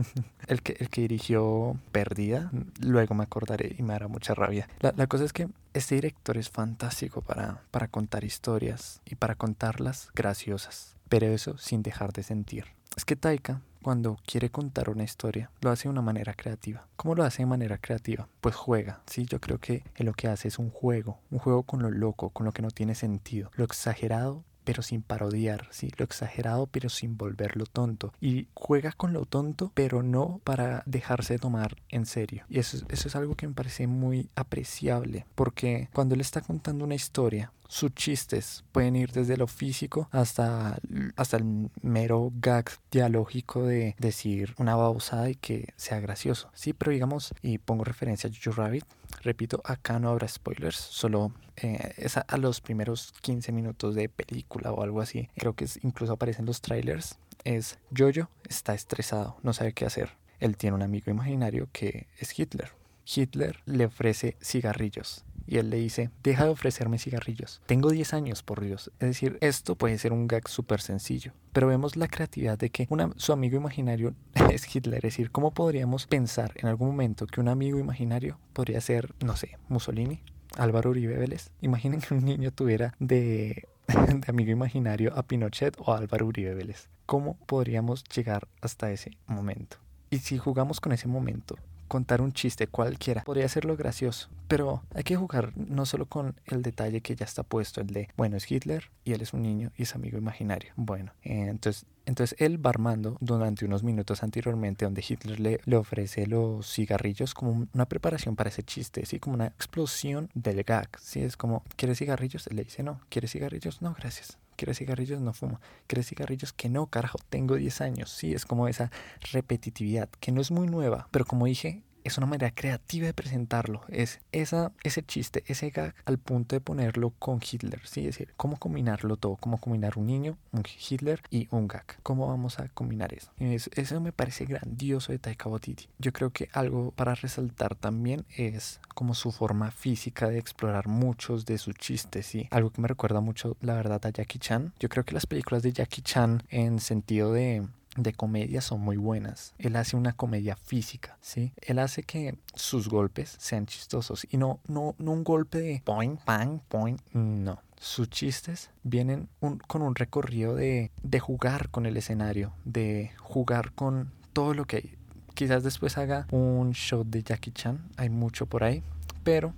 el, 0.48 0.62
que, 0.62 0.76
el 0.78 0.90
que 0.90 1.00
dirigió 1.02 1.78
Perdida. 1.92 2.50
Luego 2.80 3.14
me 3.14 3.24
acordaré 3.24 3.74
y 3.78 3.82
me 3.82 3.94
hará 3.94 4.06
mucha 4.06 4.34
rabia. 4.34 4.68
La, 4.80 4.92
la 4.96 5.06
cosa 5.06 5.24
es 5.24 5.32
que 5.32 5.48
este 5.72 5.94
director 5.94 6.36
es 6.36 6.50
fantástico 6.50 7.22
para, 7.22 7.62
para 7.70 7.88
contar 7.88 8.22
historias 8.24 9.00
y 9.06 9.14
para 9.14 9.34
contarlas 9.34 10.10
graciosas, 10.14 10.96
pero 11.08 11.26
eso 11.26 11.56
sin 11.56 11.82
dejar 11.82 12.12
de 12.12 12.22
sentir. 12.22 12.66
Es 12.96 13.06
que 13.06 13.16
Taika, 13.16 13.62
cuando 13.84 14.18
quiere 14.24 14.48
contar 14.48 14.88
una 14.88 15.04
historia, 15.04 15.50
lo 15.60 15.70
hace 15.70 15.84
de 15.84 15.90
una 15.90 16.00
manera 16.00 16.32
creativa. 16.32 16.86
¿Cómo 16.96 17.14
lo 17.14 17.22
hace 17.22 17.42
de 17.42 17.46
manera 17.46 17.76
creativa? 17.76 18.26
Pues 18.40 18.54
juega. 18.54 19.02
Sí, 19.04 19.26
yo 19.26 19.42
creo 19.42 19.58
que 19.58 19.84
lo 19.98 20.14
que 20.14 20.26
hace 20.26 20.48
es 20.48 20.58
un 20.58 20.70
juego, 20.70 21.18
un 21.30 21.38
juego 21.38 21.64
con 21.64 21.82
lo 21.82 21.90
loco, 21.90 22.30
con 22.30 22.46
lo 22.46 22.52
que 22.52 22.62
no 22.62 22.70
tiene 22.70 22.94
sentido, 22.94 23.50
lo 23.56 23.64
exagerado 23.64 24.42
pero 24.64 24.82
sin 24.82 25.02
parodiar, 25.02 25.68
¿sí? 25.70 25.92
Lo 25.98 26.06
exagerado, 26.06 26.66
pero 26.66 26.88
sin 26.88 27.18
volverlo 27.18 27.66
tonto. 27.66 28.14
Y 28.18 28.48
juega 28.54 28.92
con 28.92 29.12
lo 29.12 29.26
tonto, 29.26 29.70
pero 29.74 30.02
no 30.02 30.40
para 30.42 30.82
dejarse 30.86 31.38
tomar 31.38 31.76
en 31.90 32.06
serio. 32.06 32.44
Y 32.48 32.58
eso, 32.58 32.78
eso 32.88 33.08
es 33.08 33.14
algo 33.14 33.34
que 33.34 33.46
me 33.46 33.52
parece 33.52 33.86
muy 33.86 34.30
apreciable, 34.34 35.26
porque 35.34 35.90
cuando 35.92 36.14
él 36.14 36.22
está 36.22 36.40
contando 36.40 36.84
una 36.84 36.94
historia, 36.94 37.52
sus 37.74 37.92
chistes 37.92 38.62
pueden 38.70 38.94
ir 38.94 39.10
desde 39.10 39.36
lo 39.36 39.48
físico 39.48 40.08
hasta, 40.12 40.78
hasta 41.16 41.36
el 41.38 41.70
mero 41.82 42.30
gag 42.36 42.70
dialógico 42.88 43.64
de 43.64 43.96
decir 43.98 44.54
una 44.58 44.76
babosada 44.76 45.28
y 45.28 45.34
que 45.34 45.74
sea 45.74 45.98
gracioso. 45.98 46.48
Sí, 46.54 46.72
pero 46.72 46.92
digamos, 46.92 47.34
y 47.42 47.58
pongo 47.58 47.82
referencia 47.82 48.30
a 48.30 48.32
Jojo 48.32 48.62
Rabbit, 48.62 48.84
repito, 49.22 49.60
acá 49.64 49.98
no 49.98 50.10
habrá 50.10 50.28
spoilers, 50.28 50.76
solo 50.76 51.32
eh, 51.56 51.94
es 51.96 52.16
a, 52.16 52.36
los 52.36 52.60
primeros 52.60 53.12
15 53.22 53.50
minutos 53.50 53.96
de 53.96 54.08
película 54.08 54.70
o 54.70 54.84
algo 54.84 55.00
así. 55.00 55.28
Creo 55.34 55.54
que 55.54 55.66
incluso 55.82 56.12
aparecen 56.12 56.46
los 56.46 56.60
trailers. 56.60 57.18
Es 57.42 57.80
Jojo 57.90 58.30
está 58.48 58.74
estresado, 58.74 59.36
no 59.42 59.52
sabe 59.52 59.72
qué 59.72 59.84
hacer. 59.84 60.10
Él 60.38 60.56
tiene 60.56 60.76
un 60.76 60.82
amigo 60.82 61.10
imaginario 61.10 61.68
que 61.72 62.06
es 62.20 62.38
Hitler. 62.38 62.70
Hitler 63.04 63.58
le 63.66 63.86
ofrece 63.86 64.36
cigarrillos 64.40 65.24
y 65.46 65.58
él 65.58 65.70
le 65.70 65.76
dice, 65.76 66.10
deja 66.22 66.44
de 66.44 66.50
ofrecerme 66.50 66.98
cigarrillos. 66.98 67.60
Tengo 67.66 67.90
10 67.90 68.14
años, 68.14 68.42
por 68.42 68.60
Dios. 68.60 68.90
Es 69.00 69.08
decir, 69.08 69.38
esto 69.40 69.76
puede 69.76 69.98
ser 69.98 70.12
un 70.12 70.26
gag 70.26 70.48
súper 70.48 70.80
sencillo. 70.80 71.32
Pero 71.52 71.68
vemos 71.68 71.96
la 71.96 72.08
creatividad 72.08 72.58
de 72.58 72.70
que 72.70 72.86
una, 72.90 73.10
su 73.16 73.32
amigo 73.32 73.56
imaginario 73.56 74.14
es 74.50 74.74
Hitler. 74.74 74.98
Es 75.06 75.14
decir, 75.14 75.30
¿cómo 75.30 75.52
podríamos 75.52 76.06
pensar 76.06 76.52
en 76.56 76.68
algún 76.68 76.88
momento 76.88 77.26
que 77.26 77.40
un 77.40 77.48
amigo 77.48 77.78
imaginario 77.78 78.38
podría 78.52 78.80
ser, 78.80 79.14
no 79.24 79.36
sé, 79.36 79.58
Mussolini? 79.68 80.22
Álvaro 80.56 80.90
Uribe 80.90 81.16
Vélez. 81.16 81.50
Imaginen 81.60 82.00
que 82.00 82.14
un 82.14 82.24
niño 82.24 82.52
tuviera 82.52 82.94
de, 82.98 83.68
amigo 84.28 84.50
imaginario 84.50 85.12
a 85.16 85.22
Pinochet 85.22 85.76
o 85.78 85.92
a 85.92 85.98
Álvaro 85.98 86.26
Uribe 86.26 86.54
Vélez. 86.54 86.88
¿Cómo 87.06 87.36
podríamos 87.46 88.04
llegar 88.04 88.48
hasta 88.60 88.90
ese 88.90 89.12
momento? 89.26 89.76
Y 90.10 90.18
si 90.18 90.38
jugamos 90.38 90.80
con 90.80 90.92
ese 90.92 91.08
momento 91.08 91.56
contar 91.88 92.20
un 92.20 92.32
chiste 92.32 92.66
cualquiera 92.66 93.22
podría 93.22 93.46
hacerlo 93.46 93.76
gracioso, 93.76 94.28
pero 94.48 94.82
hay 94.94 95.04
que 95.04 95.16
jugar 95.16 95.52
no 95.56 95.86
solo 95.86 96.06
con 96.06 96.34
el 96.46 96.62
detalle 96.62 97.00
que 97.00 97.16
ya 97.16 97.24
está 97.24 97.42
puesto, 97.42 97.80
el 97.80 97.88
de, 97.88 98.08
bueno, 98.16 98.36
es 98.36 98.50
Hitler 98.50 98.90
y 99.04 99.12
él 99.12 99.22
es 99.22 99.32
un 99.32 99.42
niño 99.42 99.72
y 99.76 99.82
es 99.82 99.94
amigo 99.94 100.18
imaginario. 100.18 100.72
Bueno, 100.76 101.12
entonces, 101.22 101.86
entonces 102.06 102.36
él 102.38 102.64
va 102.64 102.70
armando 102.70 103.16
durante 103.20 103.64
unos 103.64 103.82
minutos 103.82 104.22
anteriormente 104.22 104.84
donde 104.84 105.04
Hitler 105.06 105.40
le, 105.40 105.60
le 105.64 105.76
ofrece 105.76 106.26
los 106.26 106.72
cigarrillos 106.72 107.34
como 107.34 107.66
una 107.72 107.86
preparación 107.86 108.36
para 108.36 108.50
ese 108.50 108.62
chiste, 108.62 109.02
así 109.02 109.18
como 109.18 109.34
una 109.34 109.46
explosión 109.46 110.30
del 110.34 110.62
gag, 110.62 110.88
¿sí? 111.00 111.20
Es 111.20 111.36
como, 111.36 111.64
¿quieres 111.76 111.98
cigarrillos? 111.98 112.50
Le 112.52 112.64
dice, 112.64 112.82
no, 112.82 113.00
¿quieres 113.08 113.32
cigarrillos? 113.32 113.80
No, 113.82 113.94
gracias. 113.94 114.38
¿Quieres 114.56 114.78
cigarrillos? 114.78 115.20
No 115.20 115.32
fumo. 115.32 115.60
¿Quieres 115.86 116.08
cigarrillos? 116.08 116.52
Que 116.52 116.68
no, 116.68 116.86
carajo, 116.86 117.18
tengo 117.28 117.56
10 117.56 117.80
años. 117.80 118.10
Sí, 118.10 118.34
es 118.34 118.44
como 118.46 118.68
esa 118.68 118.90
repetitividad, 119.32 120.08
que 120.20 120.32
no 120.32 120.40
es 120.40 120.50
muy 120.50 120.66
nueva, 120.66 121.08
pero 121.10 121.24
como 121.24 121.46
dije, 121.46 121.82
es 122.04 122.18
una 122.18 122.26
manera 122.26 122.54
creativa 122.54 123.06
de 123.06 123.14
presentarlo. 123.14 123.82
Es 123.88 124.20
esa, 124.30 124.72
ese 124.82 125.02
chiste, 125.02 125.42
ese 125.46 125.70
gag 125.70 125.94
al 126.04 126.18
punto 126.18 126.54
de 126.54 126.60
ponerlo 126.60 127.10
con 127.18 127.40
Hitler. 127.40 127.80
¿sí? 127.84 128.00
Es 128.00 128.18
decir, 128.18 128.34
cómo 128.36 128.58
combinarlo 128.58 129.16
todo, 129.16 129.36
cómo 129.36 129.58
combinar 129.58 129.94
un 129.96 130.06
niño, 130.06 130.36
un 130.52 130.62
Hitler 130.88 131.22
y 131.30 131.48
un 131.50 131.66
gag. 131.66 131.84
¿Cómo 132.02 132.28
vamos 132.28 132.60
a 132.60 132.68
combinar 132.68 133.14
eso? 133.14 133.32
eso, 133.38 134.00
me 134.00 134.12
parece 134.12 134.44
grandioso 134.44 135.12
de 135.12 135.18
Taika 135.18 135.48
Waititi. 135.48 135.88
Yo 135.98 136.12
creo 136.12 136.30
que 136.30 136.48
algo 136.52 136.92
para 136.92 137.14
resaltar 137.14 137.74
también 137.74 138.26
es 138.36 138.80
como 138.94 139.14
su 139.14 139.32
forma 139.32 139.70
física 139.70 140.28
de 140.28 140.38
explorar 140.38 140.88
muchos 140.88 141.46
de 141.46 141.58
sus 141.58 141.74
chistes. 141.74 142.26
¿sí? 142.26 142.48
Algo 142.50 142.70
que 142.70 142.82
me 142.82 142.88
recuerda 142.88 143.20
mucho, 143.20 143.56
la 143.62 143.74
verdad, 143.74 144.04
a 144.04 144.10
Jackie 144.10 144.38
Chan. 144.38 144.74
Yo 144.78 144.88
creo 144.88 145.04
que 145.04 145.14
las 145.14 145.26
películas 145.26 145.62
de 145.62 145.72
Jackie 145.72 146.02
Chan 146.02 146.42
en 146.50 146.80
sentido 146.80 147.32
de 147.32 147.66
de 147.96 148.12
comedia 148.12 148.60
son 148.60 148.80
muy 148.80 148.96
buenas. 148.96 149.54
Él 149.58 149.76
hace 149.76 149.96
una 149.96 150.12
comedia 150.12 150.56
física, 150.56 151.16
¿sí? 151.20 151.52
Él 151.60 151.78
hace 151.78 152.02
que 152.02 152.36
sus 152.54 152.88
golpes 152.88 153.36
sean 153.38 153.66
chistosos 153.66 154.26
y 154.30 154.36
no, 154.36 154.60
no, 154.66 154.94
no 154.98 155.12
un 155.12 155.24
golpe 155.24 155.58
de 155.58 155.82
point, 155.84 156.20
bang, 156.24 156.60
point, 156.68 157.00
no. 157.12 157.60
Sus 157.78 158.08
chistes 158.08 158.70
vienen 158.82 159.28
con 159.40 159.82
un 159.82 159.94
recorrido 159.94 160.54
de, 160.54 160.90
de 161.02 161.20
jugar 161.20 161.68
con 161.70 161.86
el 161.86 161.96
escenario, 161.96 162.52
de 162.64 163.12
jugar 163.18 163.72
con 163.72 164.10
todo 164.32 164.54
lo 164.54 164.64
que 164.64 164.76
hay. 164.76 164.94
Quizás 165.34 165.64
después 165.64 165.98
haga 165.98 166.26
un 166.30 166.72
show 166.72 167.04
de 167.04 167.22
Jackie 167.22 167.50
Chan, 167.50 167.80
hay 167.96 168.08
mucho 168.08 168.46
por 168.46 168.64
ahí, 168.64 168.82
pero 169.22 169.52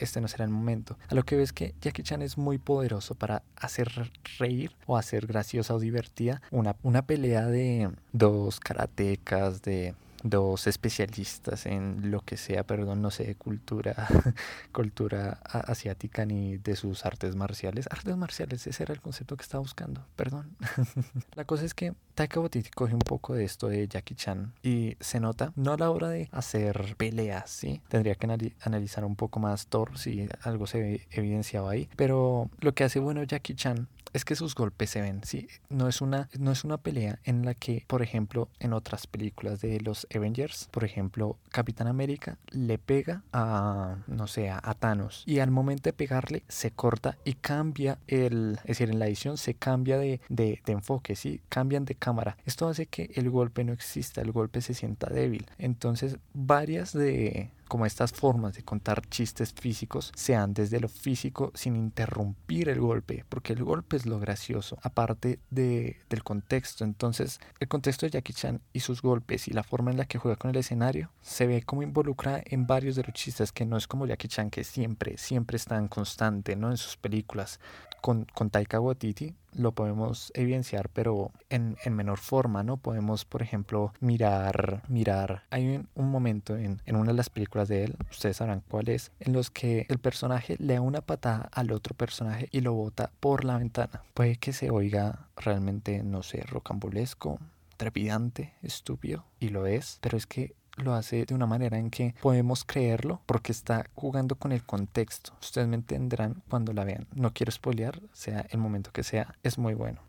este 0.00 0.20
no 0.20 0.28
será 0.28 0.44
el 0.44 0.50
momento. 0.50 0.98
A 1.08 1.14
lo 1.14 1.24
que 1.24 1.36
ves 1.36 1.52
que 1.52 1.74
Jackie 1.80 2.02
Chan 2.02 2.22
es 2.22 2.38
muy 2.38 2.58
poderoso 2.58 3.14
para 3.14 3.42
hacer 3.56 3.90
reír 4.38 4.72
o 4.86 4.96
hacer 4.96 5.26
graciosa 5.26 5.74
o 5.74 5.78
divertida 5.78 6.42
una, 6.50 6.76
una 6.82 7.02
pelea 7.02 7.46
de 7.46 7.90
dos 8.12 8.60
karatecas, 8.60 9.62
de 9.62 9.94
dos 10.22 10.66
especialistas 10.66 11.66
en 11.66 12.10
lo 12.10 12.20
que 12.20 12.36
sea, 12.36 12.64
perdón, 12.64 13.02
no 13.02 13.10
sé, 13.10 13.34
cultura, 13.36 14.08
cultura 14.72 15.40
asiática 15.44 16.26
ni 16.26 16.56
de 16.58 16.76
sus 16.76 17.04
artes 17.04 17.36
marciales. 17.36 17.86
Artes 17.90 18.16
marciales, 18.16 18.66
ese 18.66 18.82
era 18.82 18.94
el 18.94 19.00
concepto 19.00 19.36
que 19.36 19.42
estaba 19.42 19.60
buscando, 19.60 20.04
perdón. 20.16 20.56
la 21.34 21.44
cosa 21.44 21.64
es 21.64 21.74
que 21.74 21.94
Taika 22.18 22.40
Waititi 22.40 22.70
coge 22.70 22.94
un 22.94 22.98
poco 22.98 23.34
de 23.34 23.44
esto 23.44 23.68
de 23.68 23.86
Jackie 23.86 24.16
Chan 24.16 24.52
y 24.60 24.96
se 24.98 25.20
nota, 25.20 25.52
no 25.54 25.74
a 25.74 25.76
la 25.76 25.88
hora 25.88 26.08
de 26.08 26.28
hacer 26.32 26.96
peleas, 26.96 27.48
¿sí? 27.48 27.80
Tendría 27.86 28.16
que 28.16 28.52
analizar 28.62 29.04
un 29.04 29.14
poco 29.14 29.38
más 29.38 29.68
Thor 29.68 29.96
si 29.96 30.28
algo 30.42 30.66
se 30.66 31.06
evidenciaba 31.12 31.70
ahí, 31.70 31.88
pero 31.94 32.50
lo 32.58 32.74
que 32.74 32.82
hace 32.82 32.98
bueno 32.98 33.22
Jackie 33.22 33.54
Chan 33.54 33.86
es 34.12 34.24
que 34.24 34.36
sus 34.36 34.54
golpes 34.54 34.90
se 34.90 35.00
ven, 35.00 35.20
sí, 35.24 35.48
no 35.68 35.88
es 35.88 36.00
una 36.00 36.28
no 36.38 36.50
es 36.50 36.64
una 36.64 36.78
pelea 36.78 37.18
en 37.24 37.44
la 37.44 37.54
que, 37.54 37.84
por 37.86 38.02
ejemplo, 38.02 38.48
en 38.58 38.72
otras 38.72 39.06
películas 39.06 39.60
de 39.60 39.80
los 39.80 40.06
Avengers, 40.14 40.68
por 40.70 40.84
ejemplo, 40.84 41.36
Capitán 41.50 41.86
América 41.86 42.38
le 42.50 42.78
pega 42.78 43.22
a 43.32 43.96
no 44.06 44.26
sé, 44.26 44.50
a, 44.50 44.60
Thanos 44.78 45.24
y 45.26 45.40
al 45.40 45.50
momento 45.50 45.84
de 45.84 45.92
pegarle 45.92 46.42
se 46.48 46.70
corta 46.70 47.18
y 47.24 47.34
cambia 47.34 47.98
el, 48.06 48.58
es 48.62 48.78
decir, 48.78 48.90
en 48.90 48.98
la 48.98 49.06
edición 49.06 49.36
se 49.36 49.54
cambia 49.54 49.98
de, 49.98 50.20
de, 50.28 50.60
de 50.64 50.72
enfoque, 50.72 51.16
sí, 51.16 51.40
cambian 51.48 51.84
de 51.84 51.94
cámara. 52.08 52.38
Esto 52.46 52.68
hace 52.68 52.86
que 52.86 53.10
el 53.16 53.28
golpe 53.28 53.64
no 53.64 53.74
exista, 53.74 54.22
el 54.22 54.32
golpe 54.32 54.62
se 54.62 54.72
sienta 54.72 55.10
débil. 55.10 55.44
Entonces, 55.58 56.16
varias 56.32 56.94
de 56.94 57.50
como 57.68 57.84
estas 57.84 58.12
formas 58.12 58.54
de 58.54 58.62
contar 58.62 59.06
chistes 59.10 59.52
físicos 59.52 60.10
sean 60.16 60.54
desde 60.54 60.80
lo 60.80 60.88
físico 60.88 61.52
sin 61.54 61.76
interrumpir 61.76 62.70
el 62.70 62.80
golpe, 62.80 63.26
porque 63.28 63.52
el 63.52 63.62
golpe 63.62 63.96
es 63.96 64.06
lo 64.06 64.18
gracioso, 64.18 64.78
aparte 64.80 65.38
de, 65.50 65.98
del 66.08 66.24
contexto. 66.24 66.82
Entonces, 66.84 67.40
el 67.60 67.68
contexto 67.68 68.06
de 68.06 68.10
Jackie 68.12 68.32
Chan 68.32 68.62
y 68.72 68.80
sus 68.80 69.02
golpes 69.02 69.48
y 69.48 69.52
la 69.52 69.64
forma 69.64 69.90
en 69.90 69.98
la 69.98 70.06
que 70.06 70.16
juega 70.16 70.36
con 70.36 70.50
el 70.50 70.56
escenario 70.56 71.10
se 71.20 71.46
ve 71.46 71.62
como 71.62 71.82
involucra 71.82 72.42
en 72.42 72.66
varios 72.66 72.96
de 72.96 73.02
los 73.02 73.12
chistes, 73.12 73.52
que 73.52 73.66
no 73.66 73.76
es 73.76 73.86
como 73.86 74.06
Jackie 74.06 74.28
Chan 74.28 74.48
que 74.48 74.64
siempre, 74.64 75.18
siempre 75.18 75.58
está 75.58 75.76
en 75.76 75.88
constante, 75.88 76.56
¿no? 76.56 76.70
En 76.70 76.78
sus 76.78 76.96
películas. 76.96 77.60
Con, 78.00 78.26
con 78.32 78.48
Taika 78.48 78.78
Waititi 78.78 79.34
lo 79.58 79.72
podemos 79.72 80.32
evidenciar, 80.34 80.88
pero 80.88 81.32
en, 81.50 81.76
en, 81.84 81.94
menor 81.94 82.18
forma, 82.18 82.62
¿no? 82.62 82.76
Podemos, 82.76 83.24
por 83.24 83.42
ejemplo, 83.42 83.92
mirar, 84.00 84.82
mirar. 84.88 85.42
Hay 85.50 85.76
un, 85.76 85.88
un 85.94 86.10
momento 86.10 86.56
en, 86.56 86.80
en, 86.86 86.96
una 86.96 87.12
de 87.12 87.16
las 87.16 87.30
películas 87.30 87.68
de 87.68 87.84
él, 87.84 87.96
ustedes 88.10 88.36
sabrán 88.38 88.62
cuál 88.68 88.88
es, 88.88 89.12
en 89.20 89.32
los 89.32 89.50
que 89.50 89.86
el 89.88 89.98
personaje 89.98 90.56
le 90.58 90.74
da 90.74 90.80
una 90.80 91.00
patada 91.00 91.48
al 91.52 91.72
otro 91.72 91.94
personaje 91.94 92.48
y 92.52 92.60
lo 92.60 92.72
bota 92.72 93.10
por 93.20 93.44
la 93.44 93.58
ventana. 93.58 94.02
Puede 94.14 94.36
que 94.36 94.52
se 94.52 94.70
oiga 94.70 95.28
realmente, 95.36 96.02
no 96.02 96.22
sé, 96.22 96.42
rocambolesco, 96.42 97.38
trepidante, 97.76 98.54
estúpido, 98.62 99.24
y 99.40 99.48
lo 99.48 99.66
es, 99.66 99.98
pero 100.00 100.18
es 100.18 100.26
que 100.26 100.54
lo 100.78 100.94
hace 100.94 101.24
de 101.24 101.34
una 101.34 101.46
manera 101.46 101.78
en 101.78 101.90
que 101.90 102.14
podemos 102.20 102.64
creerlo 102.64 103.20
porque 103.26 103.52
está 103.52 103.86
jugando 103.94 104.36
con 104.36 104.52
el 104.52 104.64
contexto. 104.64 105.32
Ustedes 105.40 105.68
me 105.68 105.76
entenderán 105.76 106.42
cuando 106.48 106.72
la 106.72 106.84
vean. 106.84 107.06
No 107.14 107.32
quiero 107.32 107.52
spoilear, 107.52 108.00
sea 108.12 108.46
el 108.50 108.58
momento 108.58 108.92
que 108.92 109.02
sea, 109.02 109.34
es 109.42 109.58
muy 109.58 109.74
bueno. 109.74 110.08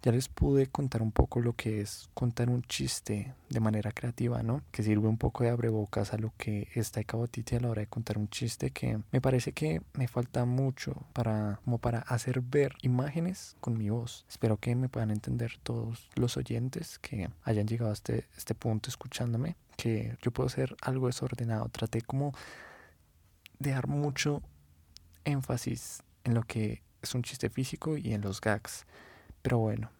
Ya 0.00 0.12
les 0.12 0.28
pude 0.28 0.68
contar 0.68 1.02
un 1.02 1.10
poco 1.10 1.40
lo 1.40 1.54
que 1.54 1.80
es 1.80 2.08
contar 2.14 2.50
un 2.50 2.62
chiste 2.62 3.34
de 3.48 3.60
manera 3.60 3.90
creativa, 3.90 4.44
¿no? 4.44 4.62
Que 4.70 4.84
sirve 4.84 5.08
un 5.08 5.18
poco 5.18 5.42
de 5.42 5.50
abrebocas 5.50 6.12
a 6.12 6.18
lo 6.18 6.32
que 6.38 6.68
está 6.76 7.00
Waititi 7.12 7.56
a 7.56 7.60
la 7.60 7.70
hora 7.70 7.80
de 7.80 7.88
contar 7.88 8.16
un 8.16 8.28
chiste 8.28 8.70
que 8.70 9.00
me 9.10 9.20
parece 9.20 9.50
que 9.50 9.82
me 9.94 10.06
falta 10.06 10.44
mucho 10.44 10.94
para 11.12 11.60
como 11.64 11.78
para 11.78 11.98
hacer 11.98 12.42
ver 12.42 12.74
imágenes 12.82 13.56
con 13.60 13.76
mi 13.76 13.90
voz. 13.90 14.24
Espero 14.28 14.58
que 14.58 14.76
me 14.76 14.88
puedan 14.88 15.10
entender 15.10 15.58
todos 15.64 16.08
los 16.14 16.36
oyentes 16.36 17.00
que 17.00 17.28
hayan 17.42 17.66
llegado 17.66 17.90
a 17.90 17.94
este, 17.94 18.28
este 18.36 18.54
punto 18.54 18.90
escuchándome 18.90 19.56
que 19.78 20.18
yo 20.20 20.32
puedo 20.32 20.48
ser 20.48 20.76
algo 20.82 21.06
desordenado. 21.06 21.68
Traté 21.68 22.02
como 22.02 22.34
de 23.58 23.70
dar 23.70 23.86
mucho 23.86 24.42
énfasis 25.24 26.02
en 26.24 26.34
lo 26.34 26.42
que 26.42 26.82
es 27.00 27.14
un 27.14 27.22
chiste 27.22 27.48
físico 27.48 27.96
y 27.96 28.12
en 28.12 28.20
los 28.20 28.40
gags. 28.40 28.84
Pero 29.40 29.58
bueno, 29.58 29.90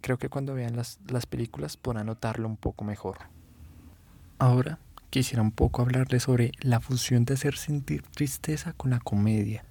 creo 0.00 0.18
que 0.18 0.28
cuando 0.28 0.52
vean 0.52 0.76
las, 0.76 0.98
las 1.08 1.26
películas 1.26 1.76
podrán 1.76 2.06
notarlo 2.06 2.48
un 2.48 2.56
poco 2.56 2.84
mejor. 2.84 3.18
Ahora 4.38 4.80
quisiera 5.10 5.42
un 5.42 5.52
poco 5.52 5.82
hablarles 5.82 6.24
sobre 6.24 6.52
la 6.60 6.80
fusión 6.80 7.24
de 7.24 7.34
hacer 7.34 7.56
sentir 7.56 8.02
tristeza 8.02 8.72
con 8.72 8.90
la 8.90 8.98
comedia, 8.98 9.64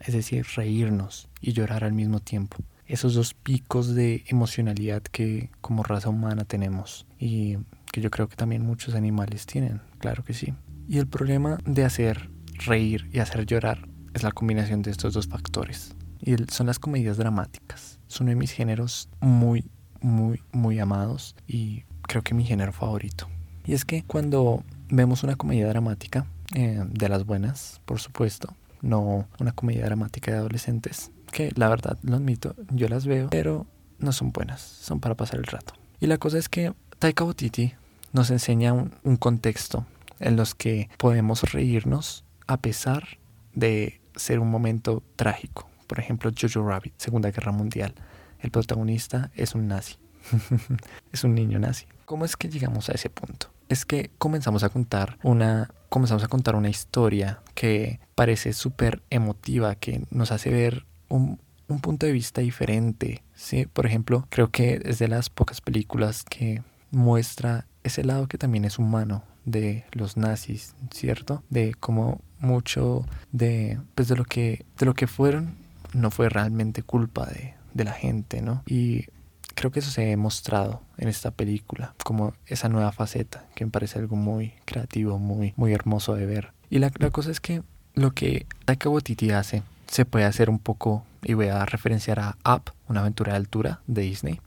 es 0.00 0.12
decir, 0.12 0.44
reírnos 0.56 1.28
y 1.40 1.52
llorar 1.52 1.84
al 1.84 1.92
mismo 1.92 2.18
tiempo. 2.18 2.58
Esos 2.86 3.14
dos 3.14 3.32
picos 3.32 3.94
de 3.94 4.24
emocionalidad 4.26 5.02
que 5.02 5.50
como 5.60 5.84
raza 5.84 6.08
humana 6.08 6.44
tenemos 6.44 7.06
y 7.18 7.58
que 7.92 8.00
yo 8.00 8.10
creo 8.10 8.28
que 8.28 8.34
también 8.34 8.66
muchos 8.66 8.94
animales 8.94 9.46
tienen, 9.46 9.80
claro 9.98 10.24
que 10.24 10.34
sí. 10.34 10.54
Y 10.88 10.98
el 10.98 11.06
problema 11.06 11.58
de 11.64 11.84
hacer 11.84 12.30
reír 12.66 13.08
y 13.12 13.20
hacer 13.20 13.46
llorar 13.46 13.86
es 14.14 14.22
la 14.24 14.32
combinación 14.32 14.82
de 14.82 14.90
estos 14.90 15.14
dos 15.14 15.28
factores. 15.28 15.94
Y 16.20 16.34
son 16.50 16.66
las 16.66 16.78
comedias 16.78 17.16
dramáticas. 17.16 18.00
Son 18.08 18.24
uno 18.24 18.30
de 18.30 18.36
mis 18.36 18.52
géneros 18.52 19.08
muy, 19.20 19.70
muy, 20.00 20.42
muy 20.52 20.78
amados 20.80 21.36
y 21.46 21.84
creo 22.02 22.22
que 22.22 22.34
mi 22.34 22.44
género 22.44 22.72
favorito. 22.72 23.28
Y 23.64 23.74
es 23.74 23.84
que 23.84 24.02
cuando 24.02 24.64
vemos 24.88 25.22
una 25.22 25.36
comedia 25.36 25.68
dramática, 25.68 26.26
eh, 26.54 26.84
de 26.86 27.08
las 27.08 27.24
buenas, 27.24 27.80
por 27.84 28.00
supuesto, 28.00 28.54
no 28.82 29.26
una 29.38 29.52
comedia 29.52 29.84
dramática 29.86 30.32
de 30.32 30.38
adolescentes, 30.38 31.10
que 31.30 31.52
la 31.54 31.68
verdad, 31.68 31.98
lo 32.02 32.16
admito, 32.16 32.54
yo 32.70 32.88
las 32.88 33.06
veo, 33.06 33.30
pero 33.30 33.66
no 33.98 34.12
son 34.12 34.32
buenas, 34.32 34.60
son 34.60 35.00
para 35.00 35.14
pasar 35.14 35.38
el 35.38 35.46
rato. 35.46 35.74
Y 36.00 36.06
la 36.08 36.18
cosa 36.18 36.38
es 36.38 36.48
que 36.48 36.74
Taika 36.98 37.24
Waititi 37.24 37.72
nos 38.12 38.30
enseña 38.30 38.72
un, 38.72 39.16
contexto 39.16 39.86
en 40.20 40.36
los 40.36 40.54
que 40.54 40.88
podemos 40.98 41.52
reírnos 41.52 42.24
a 42.46 42.58
pesar 42.58 43.18
de 43.54 44.00
ser 44.16 44.38
un 44.38 44.50
momento 44.50 45.02
trágico. 45.16 45.68
Por 45.86 45.98
ejemplo, 45.98 46.30
Jojo 46.38 46.66
Rabbit, 46.66 46.94
Segunda 46.96 47.30
Guerra 47.30 47.52
Mundial. 47.52 47.94
El 48.40 48.50
protagonista 48.50 49.30
es 49.34 49.54
un 49.54 49.68
nazi. 49.68 49.96
es 51.12 51.24
un 51.24 51.34
niño 51.34 51.58
nazi. 51.58 51.86
¿Cómo 52.04 52.24
es 52.24 52.36
que 52.36 52.48
llegamos 52.48 52.88
a 52.88 52.92
ese 52.92 53.10
punto? 53.10 53.48
Es 53.68 53.84
que 53.84 54.10
comenzamos 54.18 54.62
a 54.64 54.68
contar 54.68 55.18
una 55.22 55.70
comenzamos 55.88 56.24
a 56.24 56.28
contar 56.28 56.56
una 56.56 56.70
historia 56.70 57.42
que 57.54 58.00
parece 58.14 58.54
súper 58.54 59.02
emotiva, 59.10 59.74
que 59.74 60.06
nos 60.10 60.32
hace 60.32 60.48
ver 60.48 60.86
un, 61.10 61.38
un 61.68 61.80
punto 61.80 62.06
de 62.06 62.12
vista 62.12 62.40
diferente. 62.40 63.22
¿sí? 63.34 63.66
Por 63.66 63.84
ejemplo, 63.84 64.26
creo 64.30 64.50
que 64.50 64.80
es 64.84 64.98
de 64.98 65.08
las 65.08 65.28
pocas 65.28 65.60
películas 65.60 66.24
que 66.24 66.62
muestra 66.90 67.66
ese 67.84 68.04
lado 68.04 68.28
que 68.28 68.38
también 68.38 68.64
es 68.64 68.78
humano 68.78 69.24
de 69.44 69.84
los 69.92 70.16
nazis, 70.16 70.74
¿cierto? 70.90 71.42
De 71.50 71.74
cómo 71.78 72.20
mucho 72.38 73.04
de, 73.32 73.80
pues 73.94 74.08
de 74.08 74.16
lo 74.16 74.24
que, 74.24 74.64
de 74.78 74.86
lo 74.86 74.94
que 74.94 75.06
fueron 75.06 75.56
no 75.92 76.10
fue 76.10 76.28
realmente 76.28 76.82
culpa 76.82 77.26
de, 77.26 77.54
de 77.74 77.84
la 77.84 77.92
gente, 77.92 78.42
¿no? 78.42 78.62
Y 78.66 79.06
creo 79.54 79.70
que 79.70 79.80
eso 79.80 79.90
se 79.90 80.12
ha 80.12 80.16
mostrado 80.16 80.82
en 80.96 81.08
esta 81.08 81.30
película, 81.30 81.94
como 82.04 82.34
esa 82.46 82.68
nueva 82.68 82.92
faceta, 82.92 83.44
que 83.54 83.64
me 83.64 83.70
parece 83.70 83.98
algo 83.98 84.16
muy 84.16 84.54
creativo, 84.64 85.18
muy, 85.18 85.52
muy 85.56 85.72
hermoso 85.72 86.14
de 86.14 86.26
ver. 86.26 86.52
Y 86.70 86.78
la, 86.78 86.90
la 86.98 87.10
cosa 87.10 87.30
es 87.30 87.40
que 87.40 87.62
lo 87.94 88.12
que 88.12 88.46
Taika 88.64 88.88
Waititi 88.88 89.30
hace 89.30 89.62
se 89.86 90.04
puede 90.04 90.24
hacer 90.24 90.48
un 90.48 90.58
poco, 90.58 91.04
y 91.22 91.34
voy 91.34 91.48
a 91.48 91.64
referenciar 91.66 92.18
a 92.18 92.36
Up, 92.46 92.72
una 92.88 93.00
aventura 93.00 93.32
de 93.32 93.36
altura 93.36 93.80
de 93.86 94.02
Disney, 94.02 94.40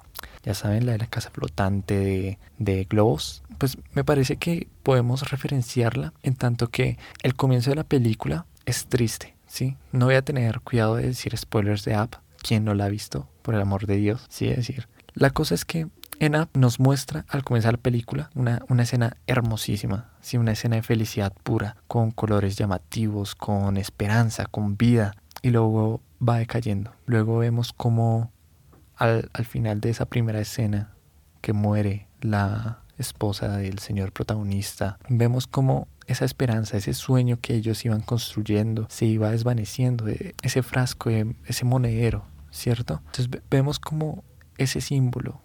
ya 0.45 0.53
saben, 0.53 0.85
la 0.85 0.93
de 0.93 0.99
la 0.99 1.07
casa 1.07 1.31
flotante 1.31 2.37
de, 2.57 2.85
globos, 2.85 3.43
pues 3.57 3.77
me 3.93 4.03
parece 4.03 4.37
que 4.37 4.67
podemos 4.83 5.29
referenciarla 5.29 6.13
en 6.21 6.35
tanto 6.35 6.69
que 6.69 6.97
el 7.23 7.35
comienzo 7.35 7.71
de 7.71 7.77
la 7.77 7.83
película 7.83 8.45
es 8.65 8.85
triste, 8.85 9.35
¿sí? 9.47 9.75
No 9.91 10.05
voy 10.05 10.15
a 10.15 10.21
tener 10.21 10.61
cuidado 10.61 10.97
de 10.97 11.07
decir 11.07 11.35
spoilers 11.35 11.83
de 11.83 11.95
App, 11.95 12.15
quien 12.41 12.63
no 12.63 12.75
la 12.75 12.85
ha 12.85 12.89
visto, 12.89 13.27
por 13.41 13.55
el 13.55 13.61
amor 13.61 13.87
de 13.87 13.97
Dios, 13.97 14.25
sí, 14.29 14.47
es 14.47 14.57
decir. 14.57 14.87
La 15.15 15.31
cosa 15.31 15.55
es 15.55 15.65
que 15.65 15.87
en 16.19 16.35
App 16.35 16.55
nos 16.55 16.79
muestra 16.79 17.25
al 17.27 17.43
comenzar 17.43 17.73
la 17.73 17.79
película 17.79 18.29
una, 18.35 18.61
una 18.69 18.83
escena 18.83 19.17
hermosísima, 19.25 20.11
¿sí? 20.21 20.37
una 20.37 20.51
escena 20.51 20.75
de 20.75 20.83
felicidad 20.83 21.33
pura, 21.43 21.75
con 21.87 22.11
colores 22.11 22.55
llamativos, 22.55 23.33
con 23.33 23.77
esperanza, 23.77 24.45
con 24.45 24.77
vida, 24.77 25.15
y 25.41 25.49
luego 25.49 26.01
va 26.27 26.37
decayendo. 26.37 26.91
Luego 27.05 27.37
vemos 27.37 27.73
cómo 27.73 28.31
al, 28.97 29.29
final 29.45 29.81
de 29.81 29.89
esa 29.89 30.05
primera 30.05 30.39
escena 30.39 30.93
que 31.41 31.53
muere 31.53 32.07
la 32.21 32.79
esposa 32.97 33.57
del 33.57 33.79
señor 33.79 34.11
protagonista, 34.11 34.97
vemos 35.09 35.47
como 35.47 35.87
esa 36.07 36.25
esperanza, 36.25 36.77
ese 36.77 36.93
sueño 36.93 37.39
que 37.41 37.55
ellos 37.55 37.83
iban 37.83 38.01
construyendo, 38.01 38.87
se 38.89 39.05
iba 39.05 39.31
desvaneciendo, 39.31 40.07
eh, 40.07 40.35
ese 40.41 40.63
frasco, 40.63 41.09
eh, 41.09 41.35
ese 41.45 41.65
monedero, 41.65 42.25
¿cierto? 42.51 43.01
Entonces 43.07 43.29
vemos 43.49 43.79
como 43.79 44.23
ese 44.57 44.81
símbolo 44.81 45.41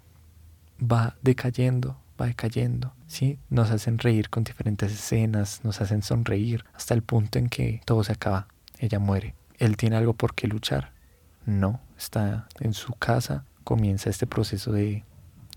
va 0.80 1.16
decayendo, 1.22 1.98
va 2.20 2.26
decayendo, 2.26 2.94
¿sí? 3.06 3.38
Nos 3.48 3.70
hacen 3.70 3.98
reír 3.98 4.30
con 4.30 4.44
diferentes 4.44 4.92
escenas, 4.92 5.60
nos 5.64 5.80
hacen 5.80 6.02
sonreír, 6.02 6.64
hasta 6.74 6.94
el 6.94 7.02
punto 7.02 7.38
en 7.38 7.48
que 7.48 7.80
todo 7.84 8.04
se 8.04 8.12
acaba, 8.12 8.46
ella 8.78 8.98
muere. 8.98 9.34
Él 9.58 9.76
tiene 9.76 9.96
algo 9.96 10.14
por 10.14 10.34
qué 10.34 10.46
luchar, 10.46 10.92
no, 11.46 11.80
está 12.00 12.48
en 12.60 12.74
su 12.74 12.92
casa, 12.94 13.44
comienza 13.64 14.10
este 14.10 14.26
proceso 14.26 14.72
de, 14.72 15.04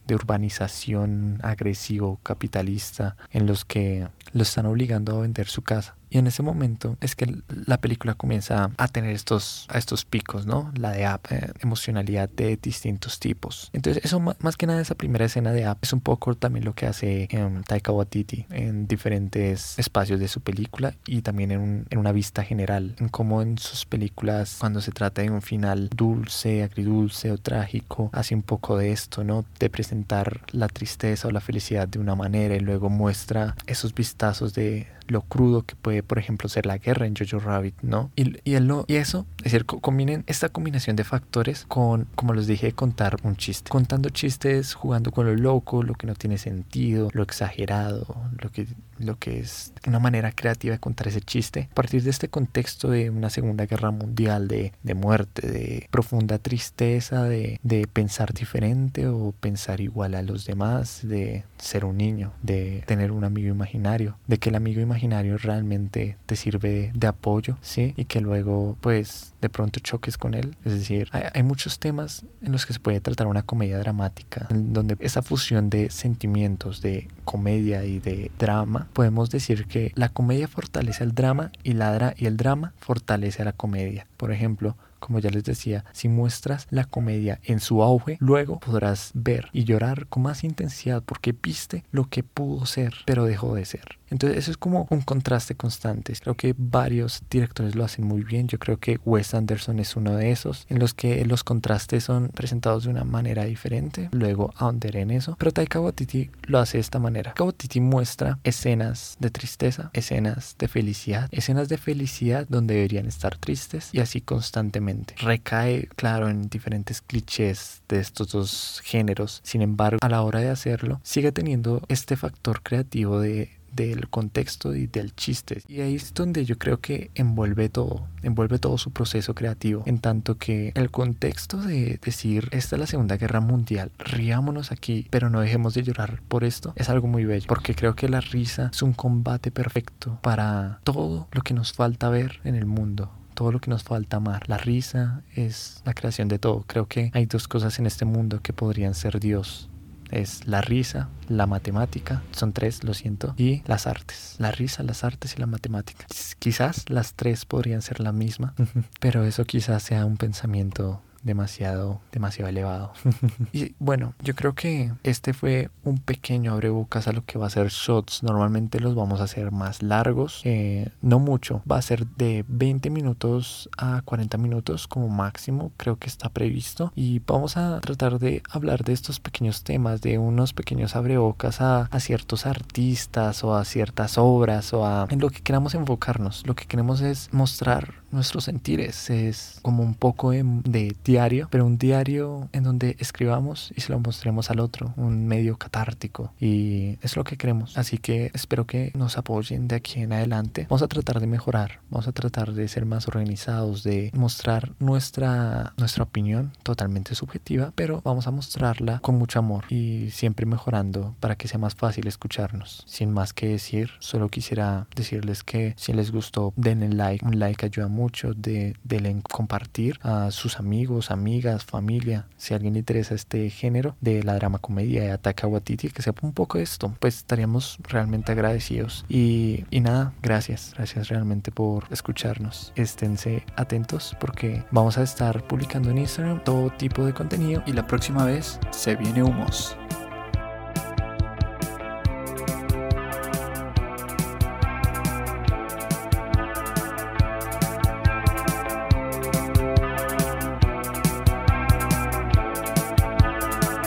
de 0.06 0.16
urbanización 0.16 1.40
agresivo 1.42 2.20
capitalista 2.24 3.16
en 3.32 3.48
los 3.48 3.66
que 3.66 4.08
lo 4.34 4.44
están 4.44 4.66
obligando 4.66 5.18
a 5.18 5.22
vender 5.22 5.48
su 5.48 5.62
casa. 5.62 5.96
Y 6.14 6.20
en 6.20 6.28
ese 6.28 6.44
momento 6.44 6.96
es 7.02 7.16
que 7.16 7.42
la 7.66 7.78
película 7.78 8.14
comienza 8.14 8.70
a 8.78 8.88
tener 8.88 9.16
estos, 9.16 9.66
a 9.68 9.80
estos 9.80 10.06
picos, 10.06 10.46
¿no? 10.46 10.72
La 10.78 10.92
de 10.92 11.08
app, 11.08 11.26
eh, 11.32 11.52
emocionalidad 11.60 12.30
de 12.30 12.56
distintos 12.56 13.20
tipos. 13.20 13.72
Entonces, 13.74 14.06
eso 14.06 14.20
más, 14.20 14.56
que 14.56 14.68
nada, 14.68 14.80
esa 14.80 14.94
primera 14.94 15.26
escena 15.26 15.52
de 15.54 15.66
app 15.66 15.80
es 15.82 15.92
un 15.92 16.02
poco 16.02 16.36
también 16.36 16.66
lo 16.66 16.76
que 16.76 16.86
hace 16.86 17.28
um, 17.34 17.64
Taika 17.64 17.92
Waititi 17.92 18.46
en 18.52 18.88
diferentes 18.88 19.80
espacios 19.80 20.20
de 20.20 20.28
su 20.28 20.42
película 20.42 20.94
y 21.08 21.24
también 21.24 21.52
en, 21.52 21.88
en 21.90 21.98
una 21.98 22.12
vista 22.12 22.44
general, 22.44 22.96
en 23.00 23.10
cómo 23.10 23.42
en 23.42 23.58
sus 23.58 23.88
películas, 23.88 24.58
cuando 24.60 24.82
se 24.82 24.92
trata 24.92 25.24
de 25.24 25.32
un 25.32 25.42
final 25.42 25.90
dulce, 25.96 26.62
agridulce 26.62 27.32
o 27.32 27.40
trágico, 27.40 28.12
hace 28.14 28.36
un 28.36 28.44
poco 28.44 28.78
de 28.78 28.92
esto, 28.92 29.24
¿no? 29.24 29.46
De 29.58 29.72
presentar 29.72 30.42
la 30.52 30.68
tristeza 30.68 31.28
o 31.28 31.32
la 31.32 31.42
felicidad 31.42 31.88
de 31.88 31.98
una 31.98 32.14
manera 32.14 32.56
y 32.56 32.60
luego 32.60 32.92
muestra 32.92 33.56
esos 33.66 33.96
vistazos 33.96 34.54
de 34.54 34.86
lo 35.08 35.22
crudo 35.22 35.64
que 35.64 35.76
puede, 35.76 36.04
por 36.04 36.20
ejemplo, 36.20 36.50
ser 36.50 36.66
la 36.66 36.78
guerra 36.78 37.06
en 37.06 37.16
Jojo 37.16 37.40
Rabbit, 37.40 37.76
¿no? 37.82 38.12
Y, 38.16 38.38
y, 38.44 38.56
él 38.56 38.72
y 38.88 38.96
eso, 38.96 39.26
es 39.40 39.52
decir, 39.52 39.66
combinen 39.66 40.24
esta 40.28 40.50
combinación 40.50 40.96
de 40.96 41.04
factores 41.04 41.66
con, 41.68 42.08
como 42.16 42.34
les 42.34 42.48
dije, 42.48 42.72
contar 42.74 43.18
un 43.24 43.36
chiste. 43.36 43.70
Contando 43.70 44.10
chistes, 44.10 44.74
jugando 44.74 45.12
con 45.12 45.26
lo 45.26 45.36
loco, 45.36 45.84
lo 45.84 45.96
que 45.96 46.08
no 46.08 46.16
tiene 46.16 46.38
sentido, 46.38 47.10
lo 47.14 47.24
exagerado, 47.24 48.16
lo 48.42 48.52
que, 48.52 48.68
lo 49.04 49.18
que 49.18 49.40
es 49.40 49.74
una 49.88 50.00
manera 50.00 50.32
creativa 50.32 50.74
de 50.74 50.80
contar 50.80 51.08
ese 51.08 51.22
chiste. 51.22 51.70
A 51.72 51.76
partir 51.76 52.04
de 52.04 52.10
este 52.10 52.30
contexto 52.30 52.90
de 52.90 53.10
una 53.10 53.30
Segunda 53.30 53.66
Guerra 53.66 53.92
Mundial, 53.92 54.48
de, 54.48 54.72
muerte, 54.96 55.48
de 55.48 55.88
profunda 55.92 56.38
tristeza, 56.40 57.24
de, 57.24 57.60
pensar 57.92 58.34
diferente 58.34 59.08
o 59.08 59.34
pensar 59.40 59.82
igual 59.82 60.16
a 60.16 60.22
los 60.22 60.46
demás, 60.46 61.02
de 61.04 61.44
ser 61.58 61.86
un 61.86 61.98
niño, 61.98 62.32
de 62.42 62.84
tener 62.86 63.12
un 63.12 63.24
amigo 63.24 63.50
imaginario, 63.50 64.18
de 64.28 64.38
que 64.38 64.50
el 64.50 64.56
amigo 64.56 64.82
imaginario 64.82 65.38
realmente 65.38 66.18
te 66.26 66.36
sirve 66.36 66.92
de 66.94 67.08
apoyo, 67.08 67.58
¿sí? 67.62 67.94
Y 67.98 68.06
que 68.06 68.22
luego, 68.22 68.78
pues, 68.82 69.34
de 69.44 69.50
pronto 69.50 69.80
choques 69.80 70.18
con 70.18 70.34
él. 70.34 70.56
Es 70.64 70.74
decir, 70.74 71.10
hay, 71.12 71.44
muchos 71.44 71.78
temas 71.78 72.26
en 72.42 72.54
los 72.54 72.66
que 72.66 72.74
se 72.74 72.80
puede 72.80 73.02
tratar 73.02 73.28
una 73.28 73.44
comedia 73.44 73.78
dramática, 73.78 74.48
donde 74.50 74.96
esa 75.00 75.22
fusión 75.22 75.70
de 75.70 75.90
sentimientos, 75.90 76.82
de 76.82 77.10
comedia 77.26 77.84
y 77.84 78.00
de 78.00 78.32
drama, 78.40 78.88
podemos 78.94 79.30
decir 79.30 79.66
que 79.66 79.92
la 79.96 80.10
comedia 80.10 80.48
fortalece 80.48 81.04
el 81.04 81.14
drama 81.14 81.52
y, 81.64 81.74
la 81.74 82.14
y 82.18 82.26
el 82.26 82.38
drama 82.38 82.74
fortalece 82.80 83.44
la 83.44 83.54
comedia. 83.54 84.08
Por 84.18 84.32
ejemplo, 84.32 84.78
como 85.00 85.20
ya 85.20 85.30
les 85.30 85.44
decía, 85.44 85.84
si 85.92 86.08
muestras 86.08 86.66
la 86.70 86.86
comedia 86.86 87.40
en 87.44 87.60
su 87.60 87.84
auge, 87.84 88.18
luego 88.22 88.62
podrás 88.62 89.12
ver 89.14 89.50
y 89.52 89.66
llorar 89.66 90.08
con 90.08 90.24
más 90.24 90.46
intensidad 90.46 91.04
porque 91.06 91.34
viste 91.34 91.84
lo 91.92 92.06
que 92.06 92.24
pudo 92.24 92.66
ser, 92.66 92.94
pero 93.06 93.26
dejó 93.26 93.54
de 93.54 93.66
ser. 93.66 93.98
Entonces 94.14 94.38
eso 94.38 94.52
es 94.52 94.58
como 94.58 94.88
un 94.92 95.02
contraste 95.02 95.56
constante. 95.56 96.14
Creo 96.22 96.36
que 96.36 96.54
varios 96.56 97.24
directores 97.32 97.76
lo 97.76 97.84
hacen 97.84 98.06
muy 98.06 98.24
bien. 98.24 98.48
Yo 98.48 98.60
creo 98.60 98.78
que 98.78 99.00
Wes 99.04 99.34
Anderson 99.34 99.80
es 99.80 99.96
uno 99.96 100.16
de 100.16 100.30
esos, 100.30 100.68
en 100.70 100.78
los 100.78 100.94
que 100.94 101.26
los 101.26 101.44
contrastes 101.44 102.04
son 102.04 102.30
presentados 102.30 102.84
de 102.84 102.92
una 102.92 103.06
manera 103.06 103.44
diferente. 103.46 104.10
Luego 104.12 104.54
ahondar 104.56 104.96
en 104.98 105.10
eso. 105.10 105.36
Pero 105.40 105.52
Taika 105.52 105.80
Waititi 105.80 106.30
lo 106.44 106.60
hace 106.60 106.78
de 106.78 106.82
esta 106.82 107.00
manera. 107.00 107.32
Taika 107.32 107.46
Waititi 107.46 107.82
muestra 107.82 108.38
escenas 108.44 109.18
de 109.20 109.32
tristeza, 109.32 109.90
escenas 109.94 110.56
de 110.60 110.68
felicidad, 110.68 111.28
escenas 111.32 111.68
de 111.68 111.80
felicidad 111.80 112.46
donde 112.48 112.76
deberían 112.76 113.08
estar 113.08 113.38
tristes 113.38 113.90
y 113.94 114.00
así 114.00 114.22
constantemente. 114.22 115.16
Recae, 115.18 115.88
claro, 115.96 116.30
en 116.30 116.50
diferentes 116.50 117.02
clichés 117.02 117.82
de 117.90 118.00
estos 118.00 118.32
dos 118.32 118.82
géneros. 118.84 119.42
Sin 119.44 119.64
embargo, 119.64 119.98
a 120.02 120.10
la 120.10 120.22
hora 120.22 120.40
de 120.40 120.50
hacerlo, 120.50 121.02
sigue 121.02 121.32
teniendo 121.32 121.82
este 121.88 122.16
factor 122.16 122.62
creativo 122.62 123.20
de 123.20 123.63
del 123.76 124.10
contexto 124.10 124.76
y 124.76 124.88
del 124.88 125.16
chiste. 125.16 125.64
Y 125.68 125.82
ahí 125.82 125.96
es 125.96 126.14
donde 126.14 126.46
yo 126.46 126.58
creo 126.58 126.80
que 126.80 127.12
envuelve 127.16 127.70
todo, 127.70 128.08
envuelve 128.22 128.60
todo 128.60 128.78
su 128.78 128.92
proceso 128.92 129.34
creativo, 129.34 129.84
en 129.86 130.00
tanto 130.00 130.38
que 130.38 130.72
el 130.76 130.92
contexto 130.92 131.58
de 131.58 132.00
decir, 132.04 132.50
esta 132.52 132.76
es 132.76 132.80
la 132.80 132.88
Segunda 132.88 133.18
Guerra 133.18 133.42
Mundial, 133.42 133.92
riámonos 133.98 134.72
aquí, 134.72 135.08
pero 135.10 135.30
no 135.30 135.42
dejemos 135.42 135.74
de 135.74 135.84
llorar 135.84 136.22
por 136.28 136.44
esto, 136.44 136.74
es 136.76 136.90
algo 136.90 137.08
muy 137.08 137.26
bello, 137.26 137.46
porque 137.48 137.76
creo 137.76 137.96
que 137.96 138.10
la 138.10 138.22
risa 138.22 138.70
es 138.74 138.82
un 138.82 138.94
combate 138.94 139.52
perfecto 139.52 140.20
para 140.22 140.80
todo 140.84 141.28
lo 141.32 141.42
que 141.42 141.54
nos 141.54 141.74
falta 141.74 142.10
ver 142.10 142.40
en 142.44 142.56
el 142.56 142.66
mundo 142.66 143.12
todo 143.34 143.52
lo 143.52 143.60
que 143.60 143.72
nos 143.72 143.84
falta 143.84 144.18
amar. 144.18 144.48
La 144.48 144.58
risa 144.58 145.24
es 145.36 145.82
la 145.86 145.96
creación 145.96 146.28
de 146.28 146.38
todo. 146.38 146.64
Creo 146.68 146.88
que 146.88 147.10
hay 147.16 147.26
dos 147.26 147.48
cosas 147.48 147.80
en 147.80 147.88
este 147.88 148.06
mundo 148.06 148.42
que 148.44 148.54
podrían 148.54 148.94
ser 148.94 149.20
Dios 149.20 149.70
es 150.14 150.48
la 150.48 150.62
risa, 150.62 151.10
la 151.28 151.48
matemática, 151.48 152.22
son 152.32 152.54
tres, 152.54 152.84
lo 152.84 152.94
siento, 152.94 153.34
y 153.38 153.64
las 153.66 153.88
artes. 153.88 154.36
La 154.38 154.52
risa, 154.52 154.84
las 154.84 155.04
artes 155.04 155.36
y 155.36 155.40
la 155.40 155.48
matemática. 155.48 156.06
Quizás 156.40 156.90
las 156.90 157.14
tres 157.14 157.46
podrían 157.46 157.82
ser 157.82 158.00
la 158.00 158.12
misma, 158.12 158.54
pero 159.00 159.24
eso 159.24 159.44
quizás 159.46 159.84
sea 159.84 160.06
un 160.06 160.18
pensamiento 160.18 161.02
demasiado, 161.24 162.02
demasiado 162.12 162.50
elevado. 162.50 162.94
y 163.54 163.76
bueno, 163.80 164.14
yo 164.22 164.36
creo 164.36 164.54
que 164.54 164.92
este 165.04 165.34
fue 165.34 165.70
un 165.84 165.98
pequeño 165.98 166.54
abrebocas 166.54 167.08
a 167.08 167.14
lo 167.14 167.26
que 167.26 167.40
va 167.40 167.48
a 167.48 167.50
ser 167.50 167.70
shots. 167.70 168.24
Normalmente 168.24 168.80
los 168.80 168.96
vamos 168.96 169.22
a 169.22 169.24
hacer 169.24 169.52
más 169.52 169.82
largos, 169.82 170.42
eh, 170.44 170.90
no 171.02 171.20
mucho. 171.20 171.62
Va 171.70 171.78
a 171.78 171.82
ser 171.82 172.06
de 172.06 172.46
20 172.48 172.90
minutos 172.90 173.70
a 173.78 174.02
40 174.04 174.38
minutos 174.38 174.88
como 174.88 175.10
máximo, 175.10 175.72
creo 175.78 175.98
que 175.98 176.08
está 176.08 176.30
previsto. 176.30 176.92
Y 176.96 177.20
vamos 177.20 177.58
a 177.58 177.80
tratar 177.80 178.20
de 178.20 178.44
hablar 178.50 178.84
de 178.84 178.94
estos 178.94 179.20
pequeños 179.20 179.64
temas, 179.64 180.02
de 180.02 180.18
unos 180.18 180.54
pequeños 180.54 180.96
abrebocas 180.96 181.62
a, 181.62 181.84
a 181.84 182.00
ciertos 182.00 182.46
artistas 182.46 183.44
o 183.44 183.56
a 183.56 183.66
ciertas 183.66 184.18
obras 184.18 184.74
o 184.74 184.86
a 184.86 185.08
en 185.10 185.20
lo 185.20 185.30
que 185.30 185.42
queramos 185.42 185.74
enfocarnos. 185.76 186.46
Lo 186.46 186.56
que 186.56 186.66
queremos 186.66 187.02
es 187.02 187.30
mostrar 187.32 188.03
nuestros 188.14 188.46
sentires, 188.46 189.10
es 189.10 189.60
como 189.62 189.84
un 189.84 189.96
poco 189.96 190.32
de, 190.32 190.44
de 190.64 190.96
diario, 191.04 191.48
pero 191.52 191.66
un 191.66 191.78
diario 191.78 192.50
en 192.54 192.64
donde 192.64 192.96
escribamos 193.00 193.74
y 193.76 193.82
se 193.82 193.92
lo 193.92 194.00
mostremos 194.00 194.50
al 194.50 194.60
otro, 194.60 194.94
un 194.98 195.28
medio 195.28 195.58
catártico. 195.58 196.34
Y 196.40 196.98
es 197.02 197.16
lo 197.16 197.24
que 197.24 197.38
queremos. 197.38 197.78
Así 197.78 197.98
que 197.98 198.32
espero 198.34 198.66
que 198.66 198.92
nos 198.96 199.18
apoyen 199.18 199.68
de 199.68 199.76
aquí 199.76 200.02
en 200.02 200.14
adelante. 200.14 200.68
Vamos 200.70 200.84
a 200.84 200.88
tratar 200.88 201.20
de 201.20 201.28
mejorar, 201.28 201.80
vamos 201.90 202.08
a 202.08 202.12
tratar 202.12 202.54
de 202.54 202.68
ser 202.68 202.86
más 202.86 203.08
organizados, 203.08 203.84
de 203.84 204.12
mostrar 204.14 204.74
nuestra, 204.80 205.74
nuestra 205.78 206.04
opinión 206.04 206.52
totalmente 206.64 207.16
subjetiva, 207.16 207.72
pero 207.76 208.02
vamos 208.04 208.28
a 208.28 208.32
mostrarla 208.32 209.00
con 209.00 209.16
mucho 209.16 209.40
amor 209.40 209.66
y 209.70 210.10
siempre 210.12 210.46
mejorando 210.46 211.16
para 211.20 211.36
que 211.36 211.48
sea 211.48 211.60
más 211.60 211.76
fácil 211.76 212.08
escucharnos. 212.08 212.84
Sin 212.88 213.12
más 213.12 213.34
que 213.34 213.48
decir, 213.48 213.92
solo 214.00 214.30
quisiera 214.30 214.88
decirles 214.96 215.44
que 215.44 215.74
si 215.78 215.94
les 215.94 216.12
gustó, 216.12 216.54
denle 216.56 216.90
like. 216.90 217.26
Un 217.26 217.40
like 217.40 217.66
ayuda 217.66 217.88
mucho 218.04 218.34
de, 218.34 218.76
de 218.84 219.22
compartir 219.24 219.98
a 220.04 220.30
sus 220.32 220.60
amigos 220.60 221.10
amigas, 221.10 221.64
familia, 221.64 222.28
si 222.36 222.54
alguien 222.54 222.74
le 222.74 222.80
interesa 222.80 223.16
este 223.16 223.50
género 223.50 223.96
de 224.02 224.24
la 224.24 224.36
drama 224.36 224.60
comedia 224.60 225.04
de 225.04 225.12
Ataca 225.12 225.48
Watiti, 225.48 225.90
que 225.90 226.02
sepa 226.02 226.28
un 226.28 226.34
poco 226.34 226.58
esto, 226.58 226.94
pues 227.00 227.18
estaríamos 227.18 227.78
realmente 227.88 228.34
agradecidos. 228.34 229.06
Y, 229.08 229.64
y 229.72 229.80
nada, 229.80 230.14
gracias, 230.22 230.74
gracias 230.76 231.08
realmente 231.08 231.52
por 231.52 231.86
escucharnos. 231.92 232.74
Esténse 232.76 233.46
atentos 233.56 234.18
porque 234.20 234.66
vamos 234.72 234.98
a 234.98 235.04
estar 235.04 235.48
publicando 235.48 235.90
en 235.90 236.00
Instagram 236.00 236.44
todo 236.44 236.72
tipo 236.72 237.06
de 237.06 237.14
contenido 237.14 237.64
y 237.66 237.72
la 237.72 237.88
próxima 237.88 238.26
vez 238.26 238.60
se 238.72 238.96
viene 238.98 239.24
humos. 239.24 239.78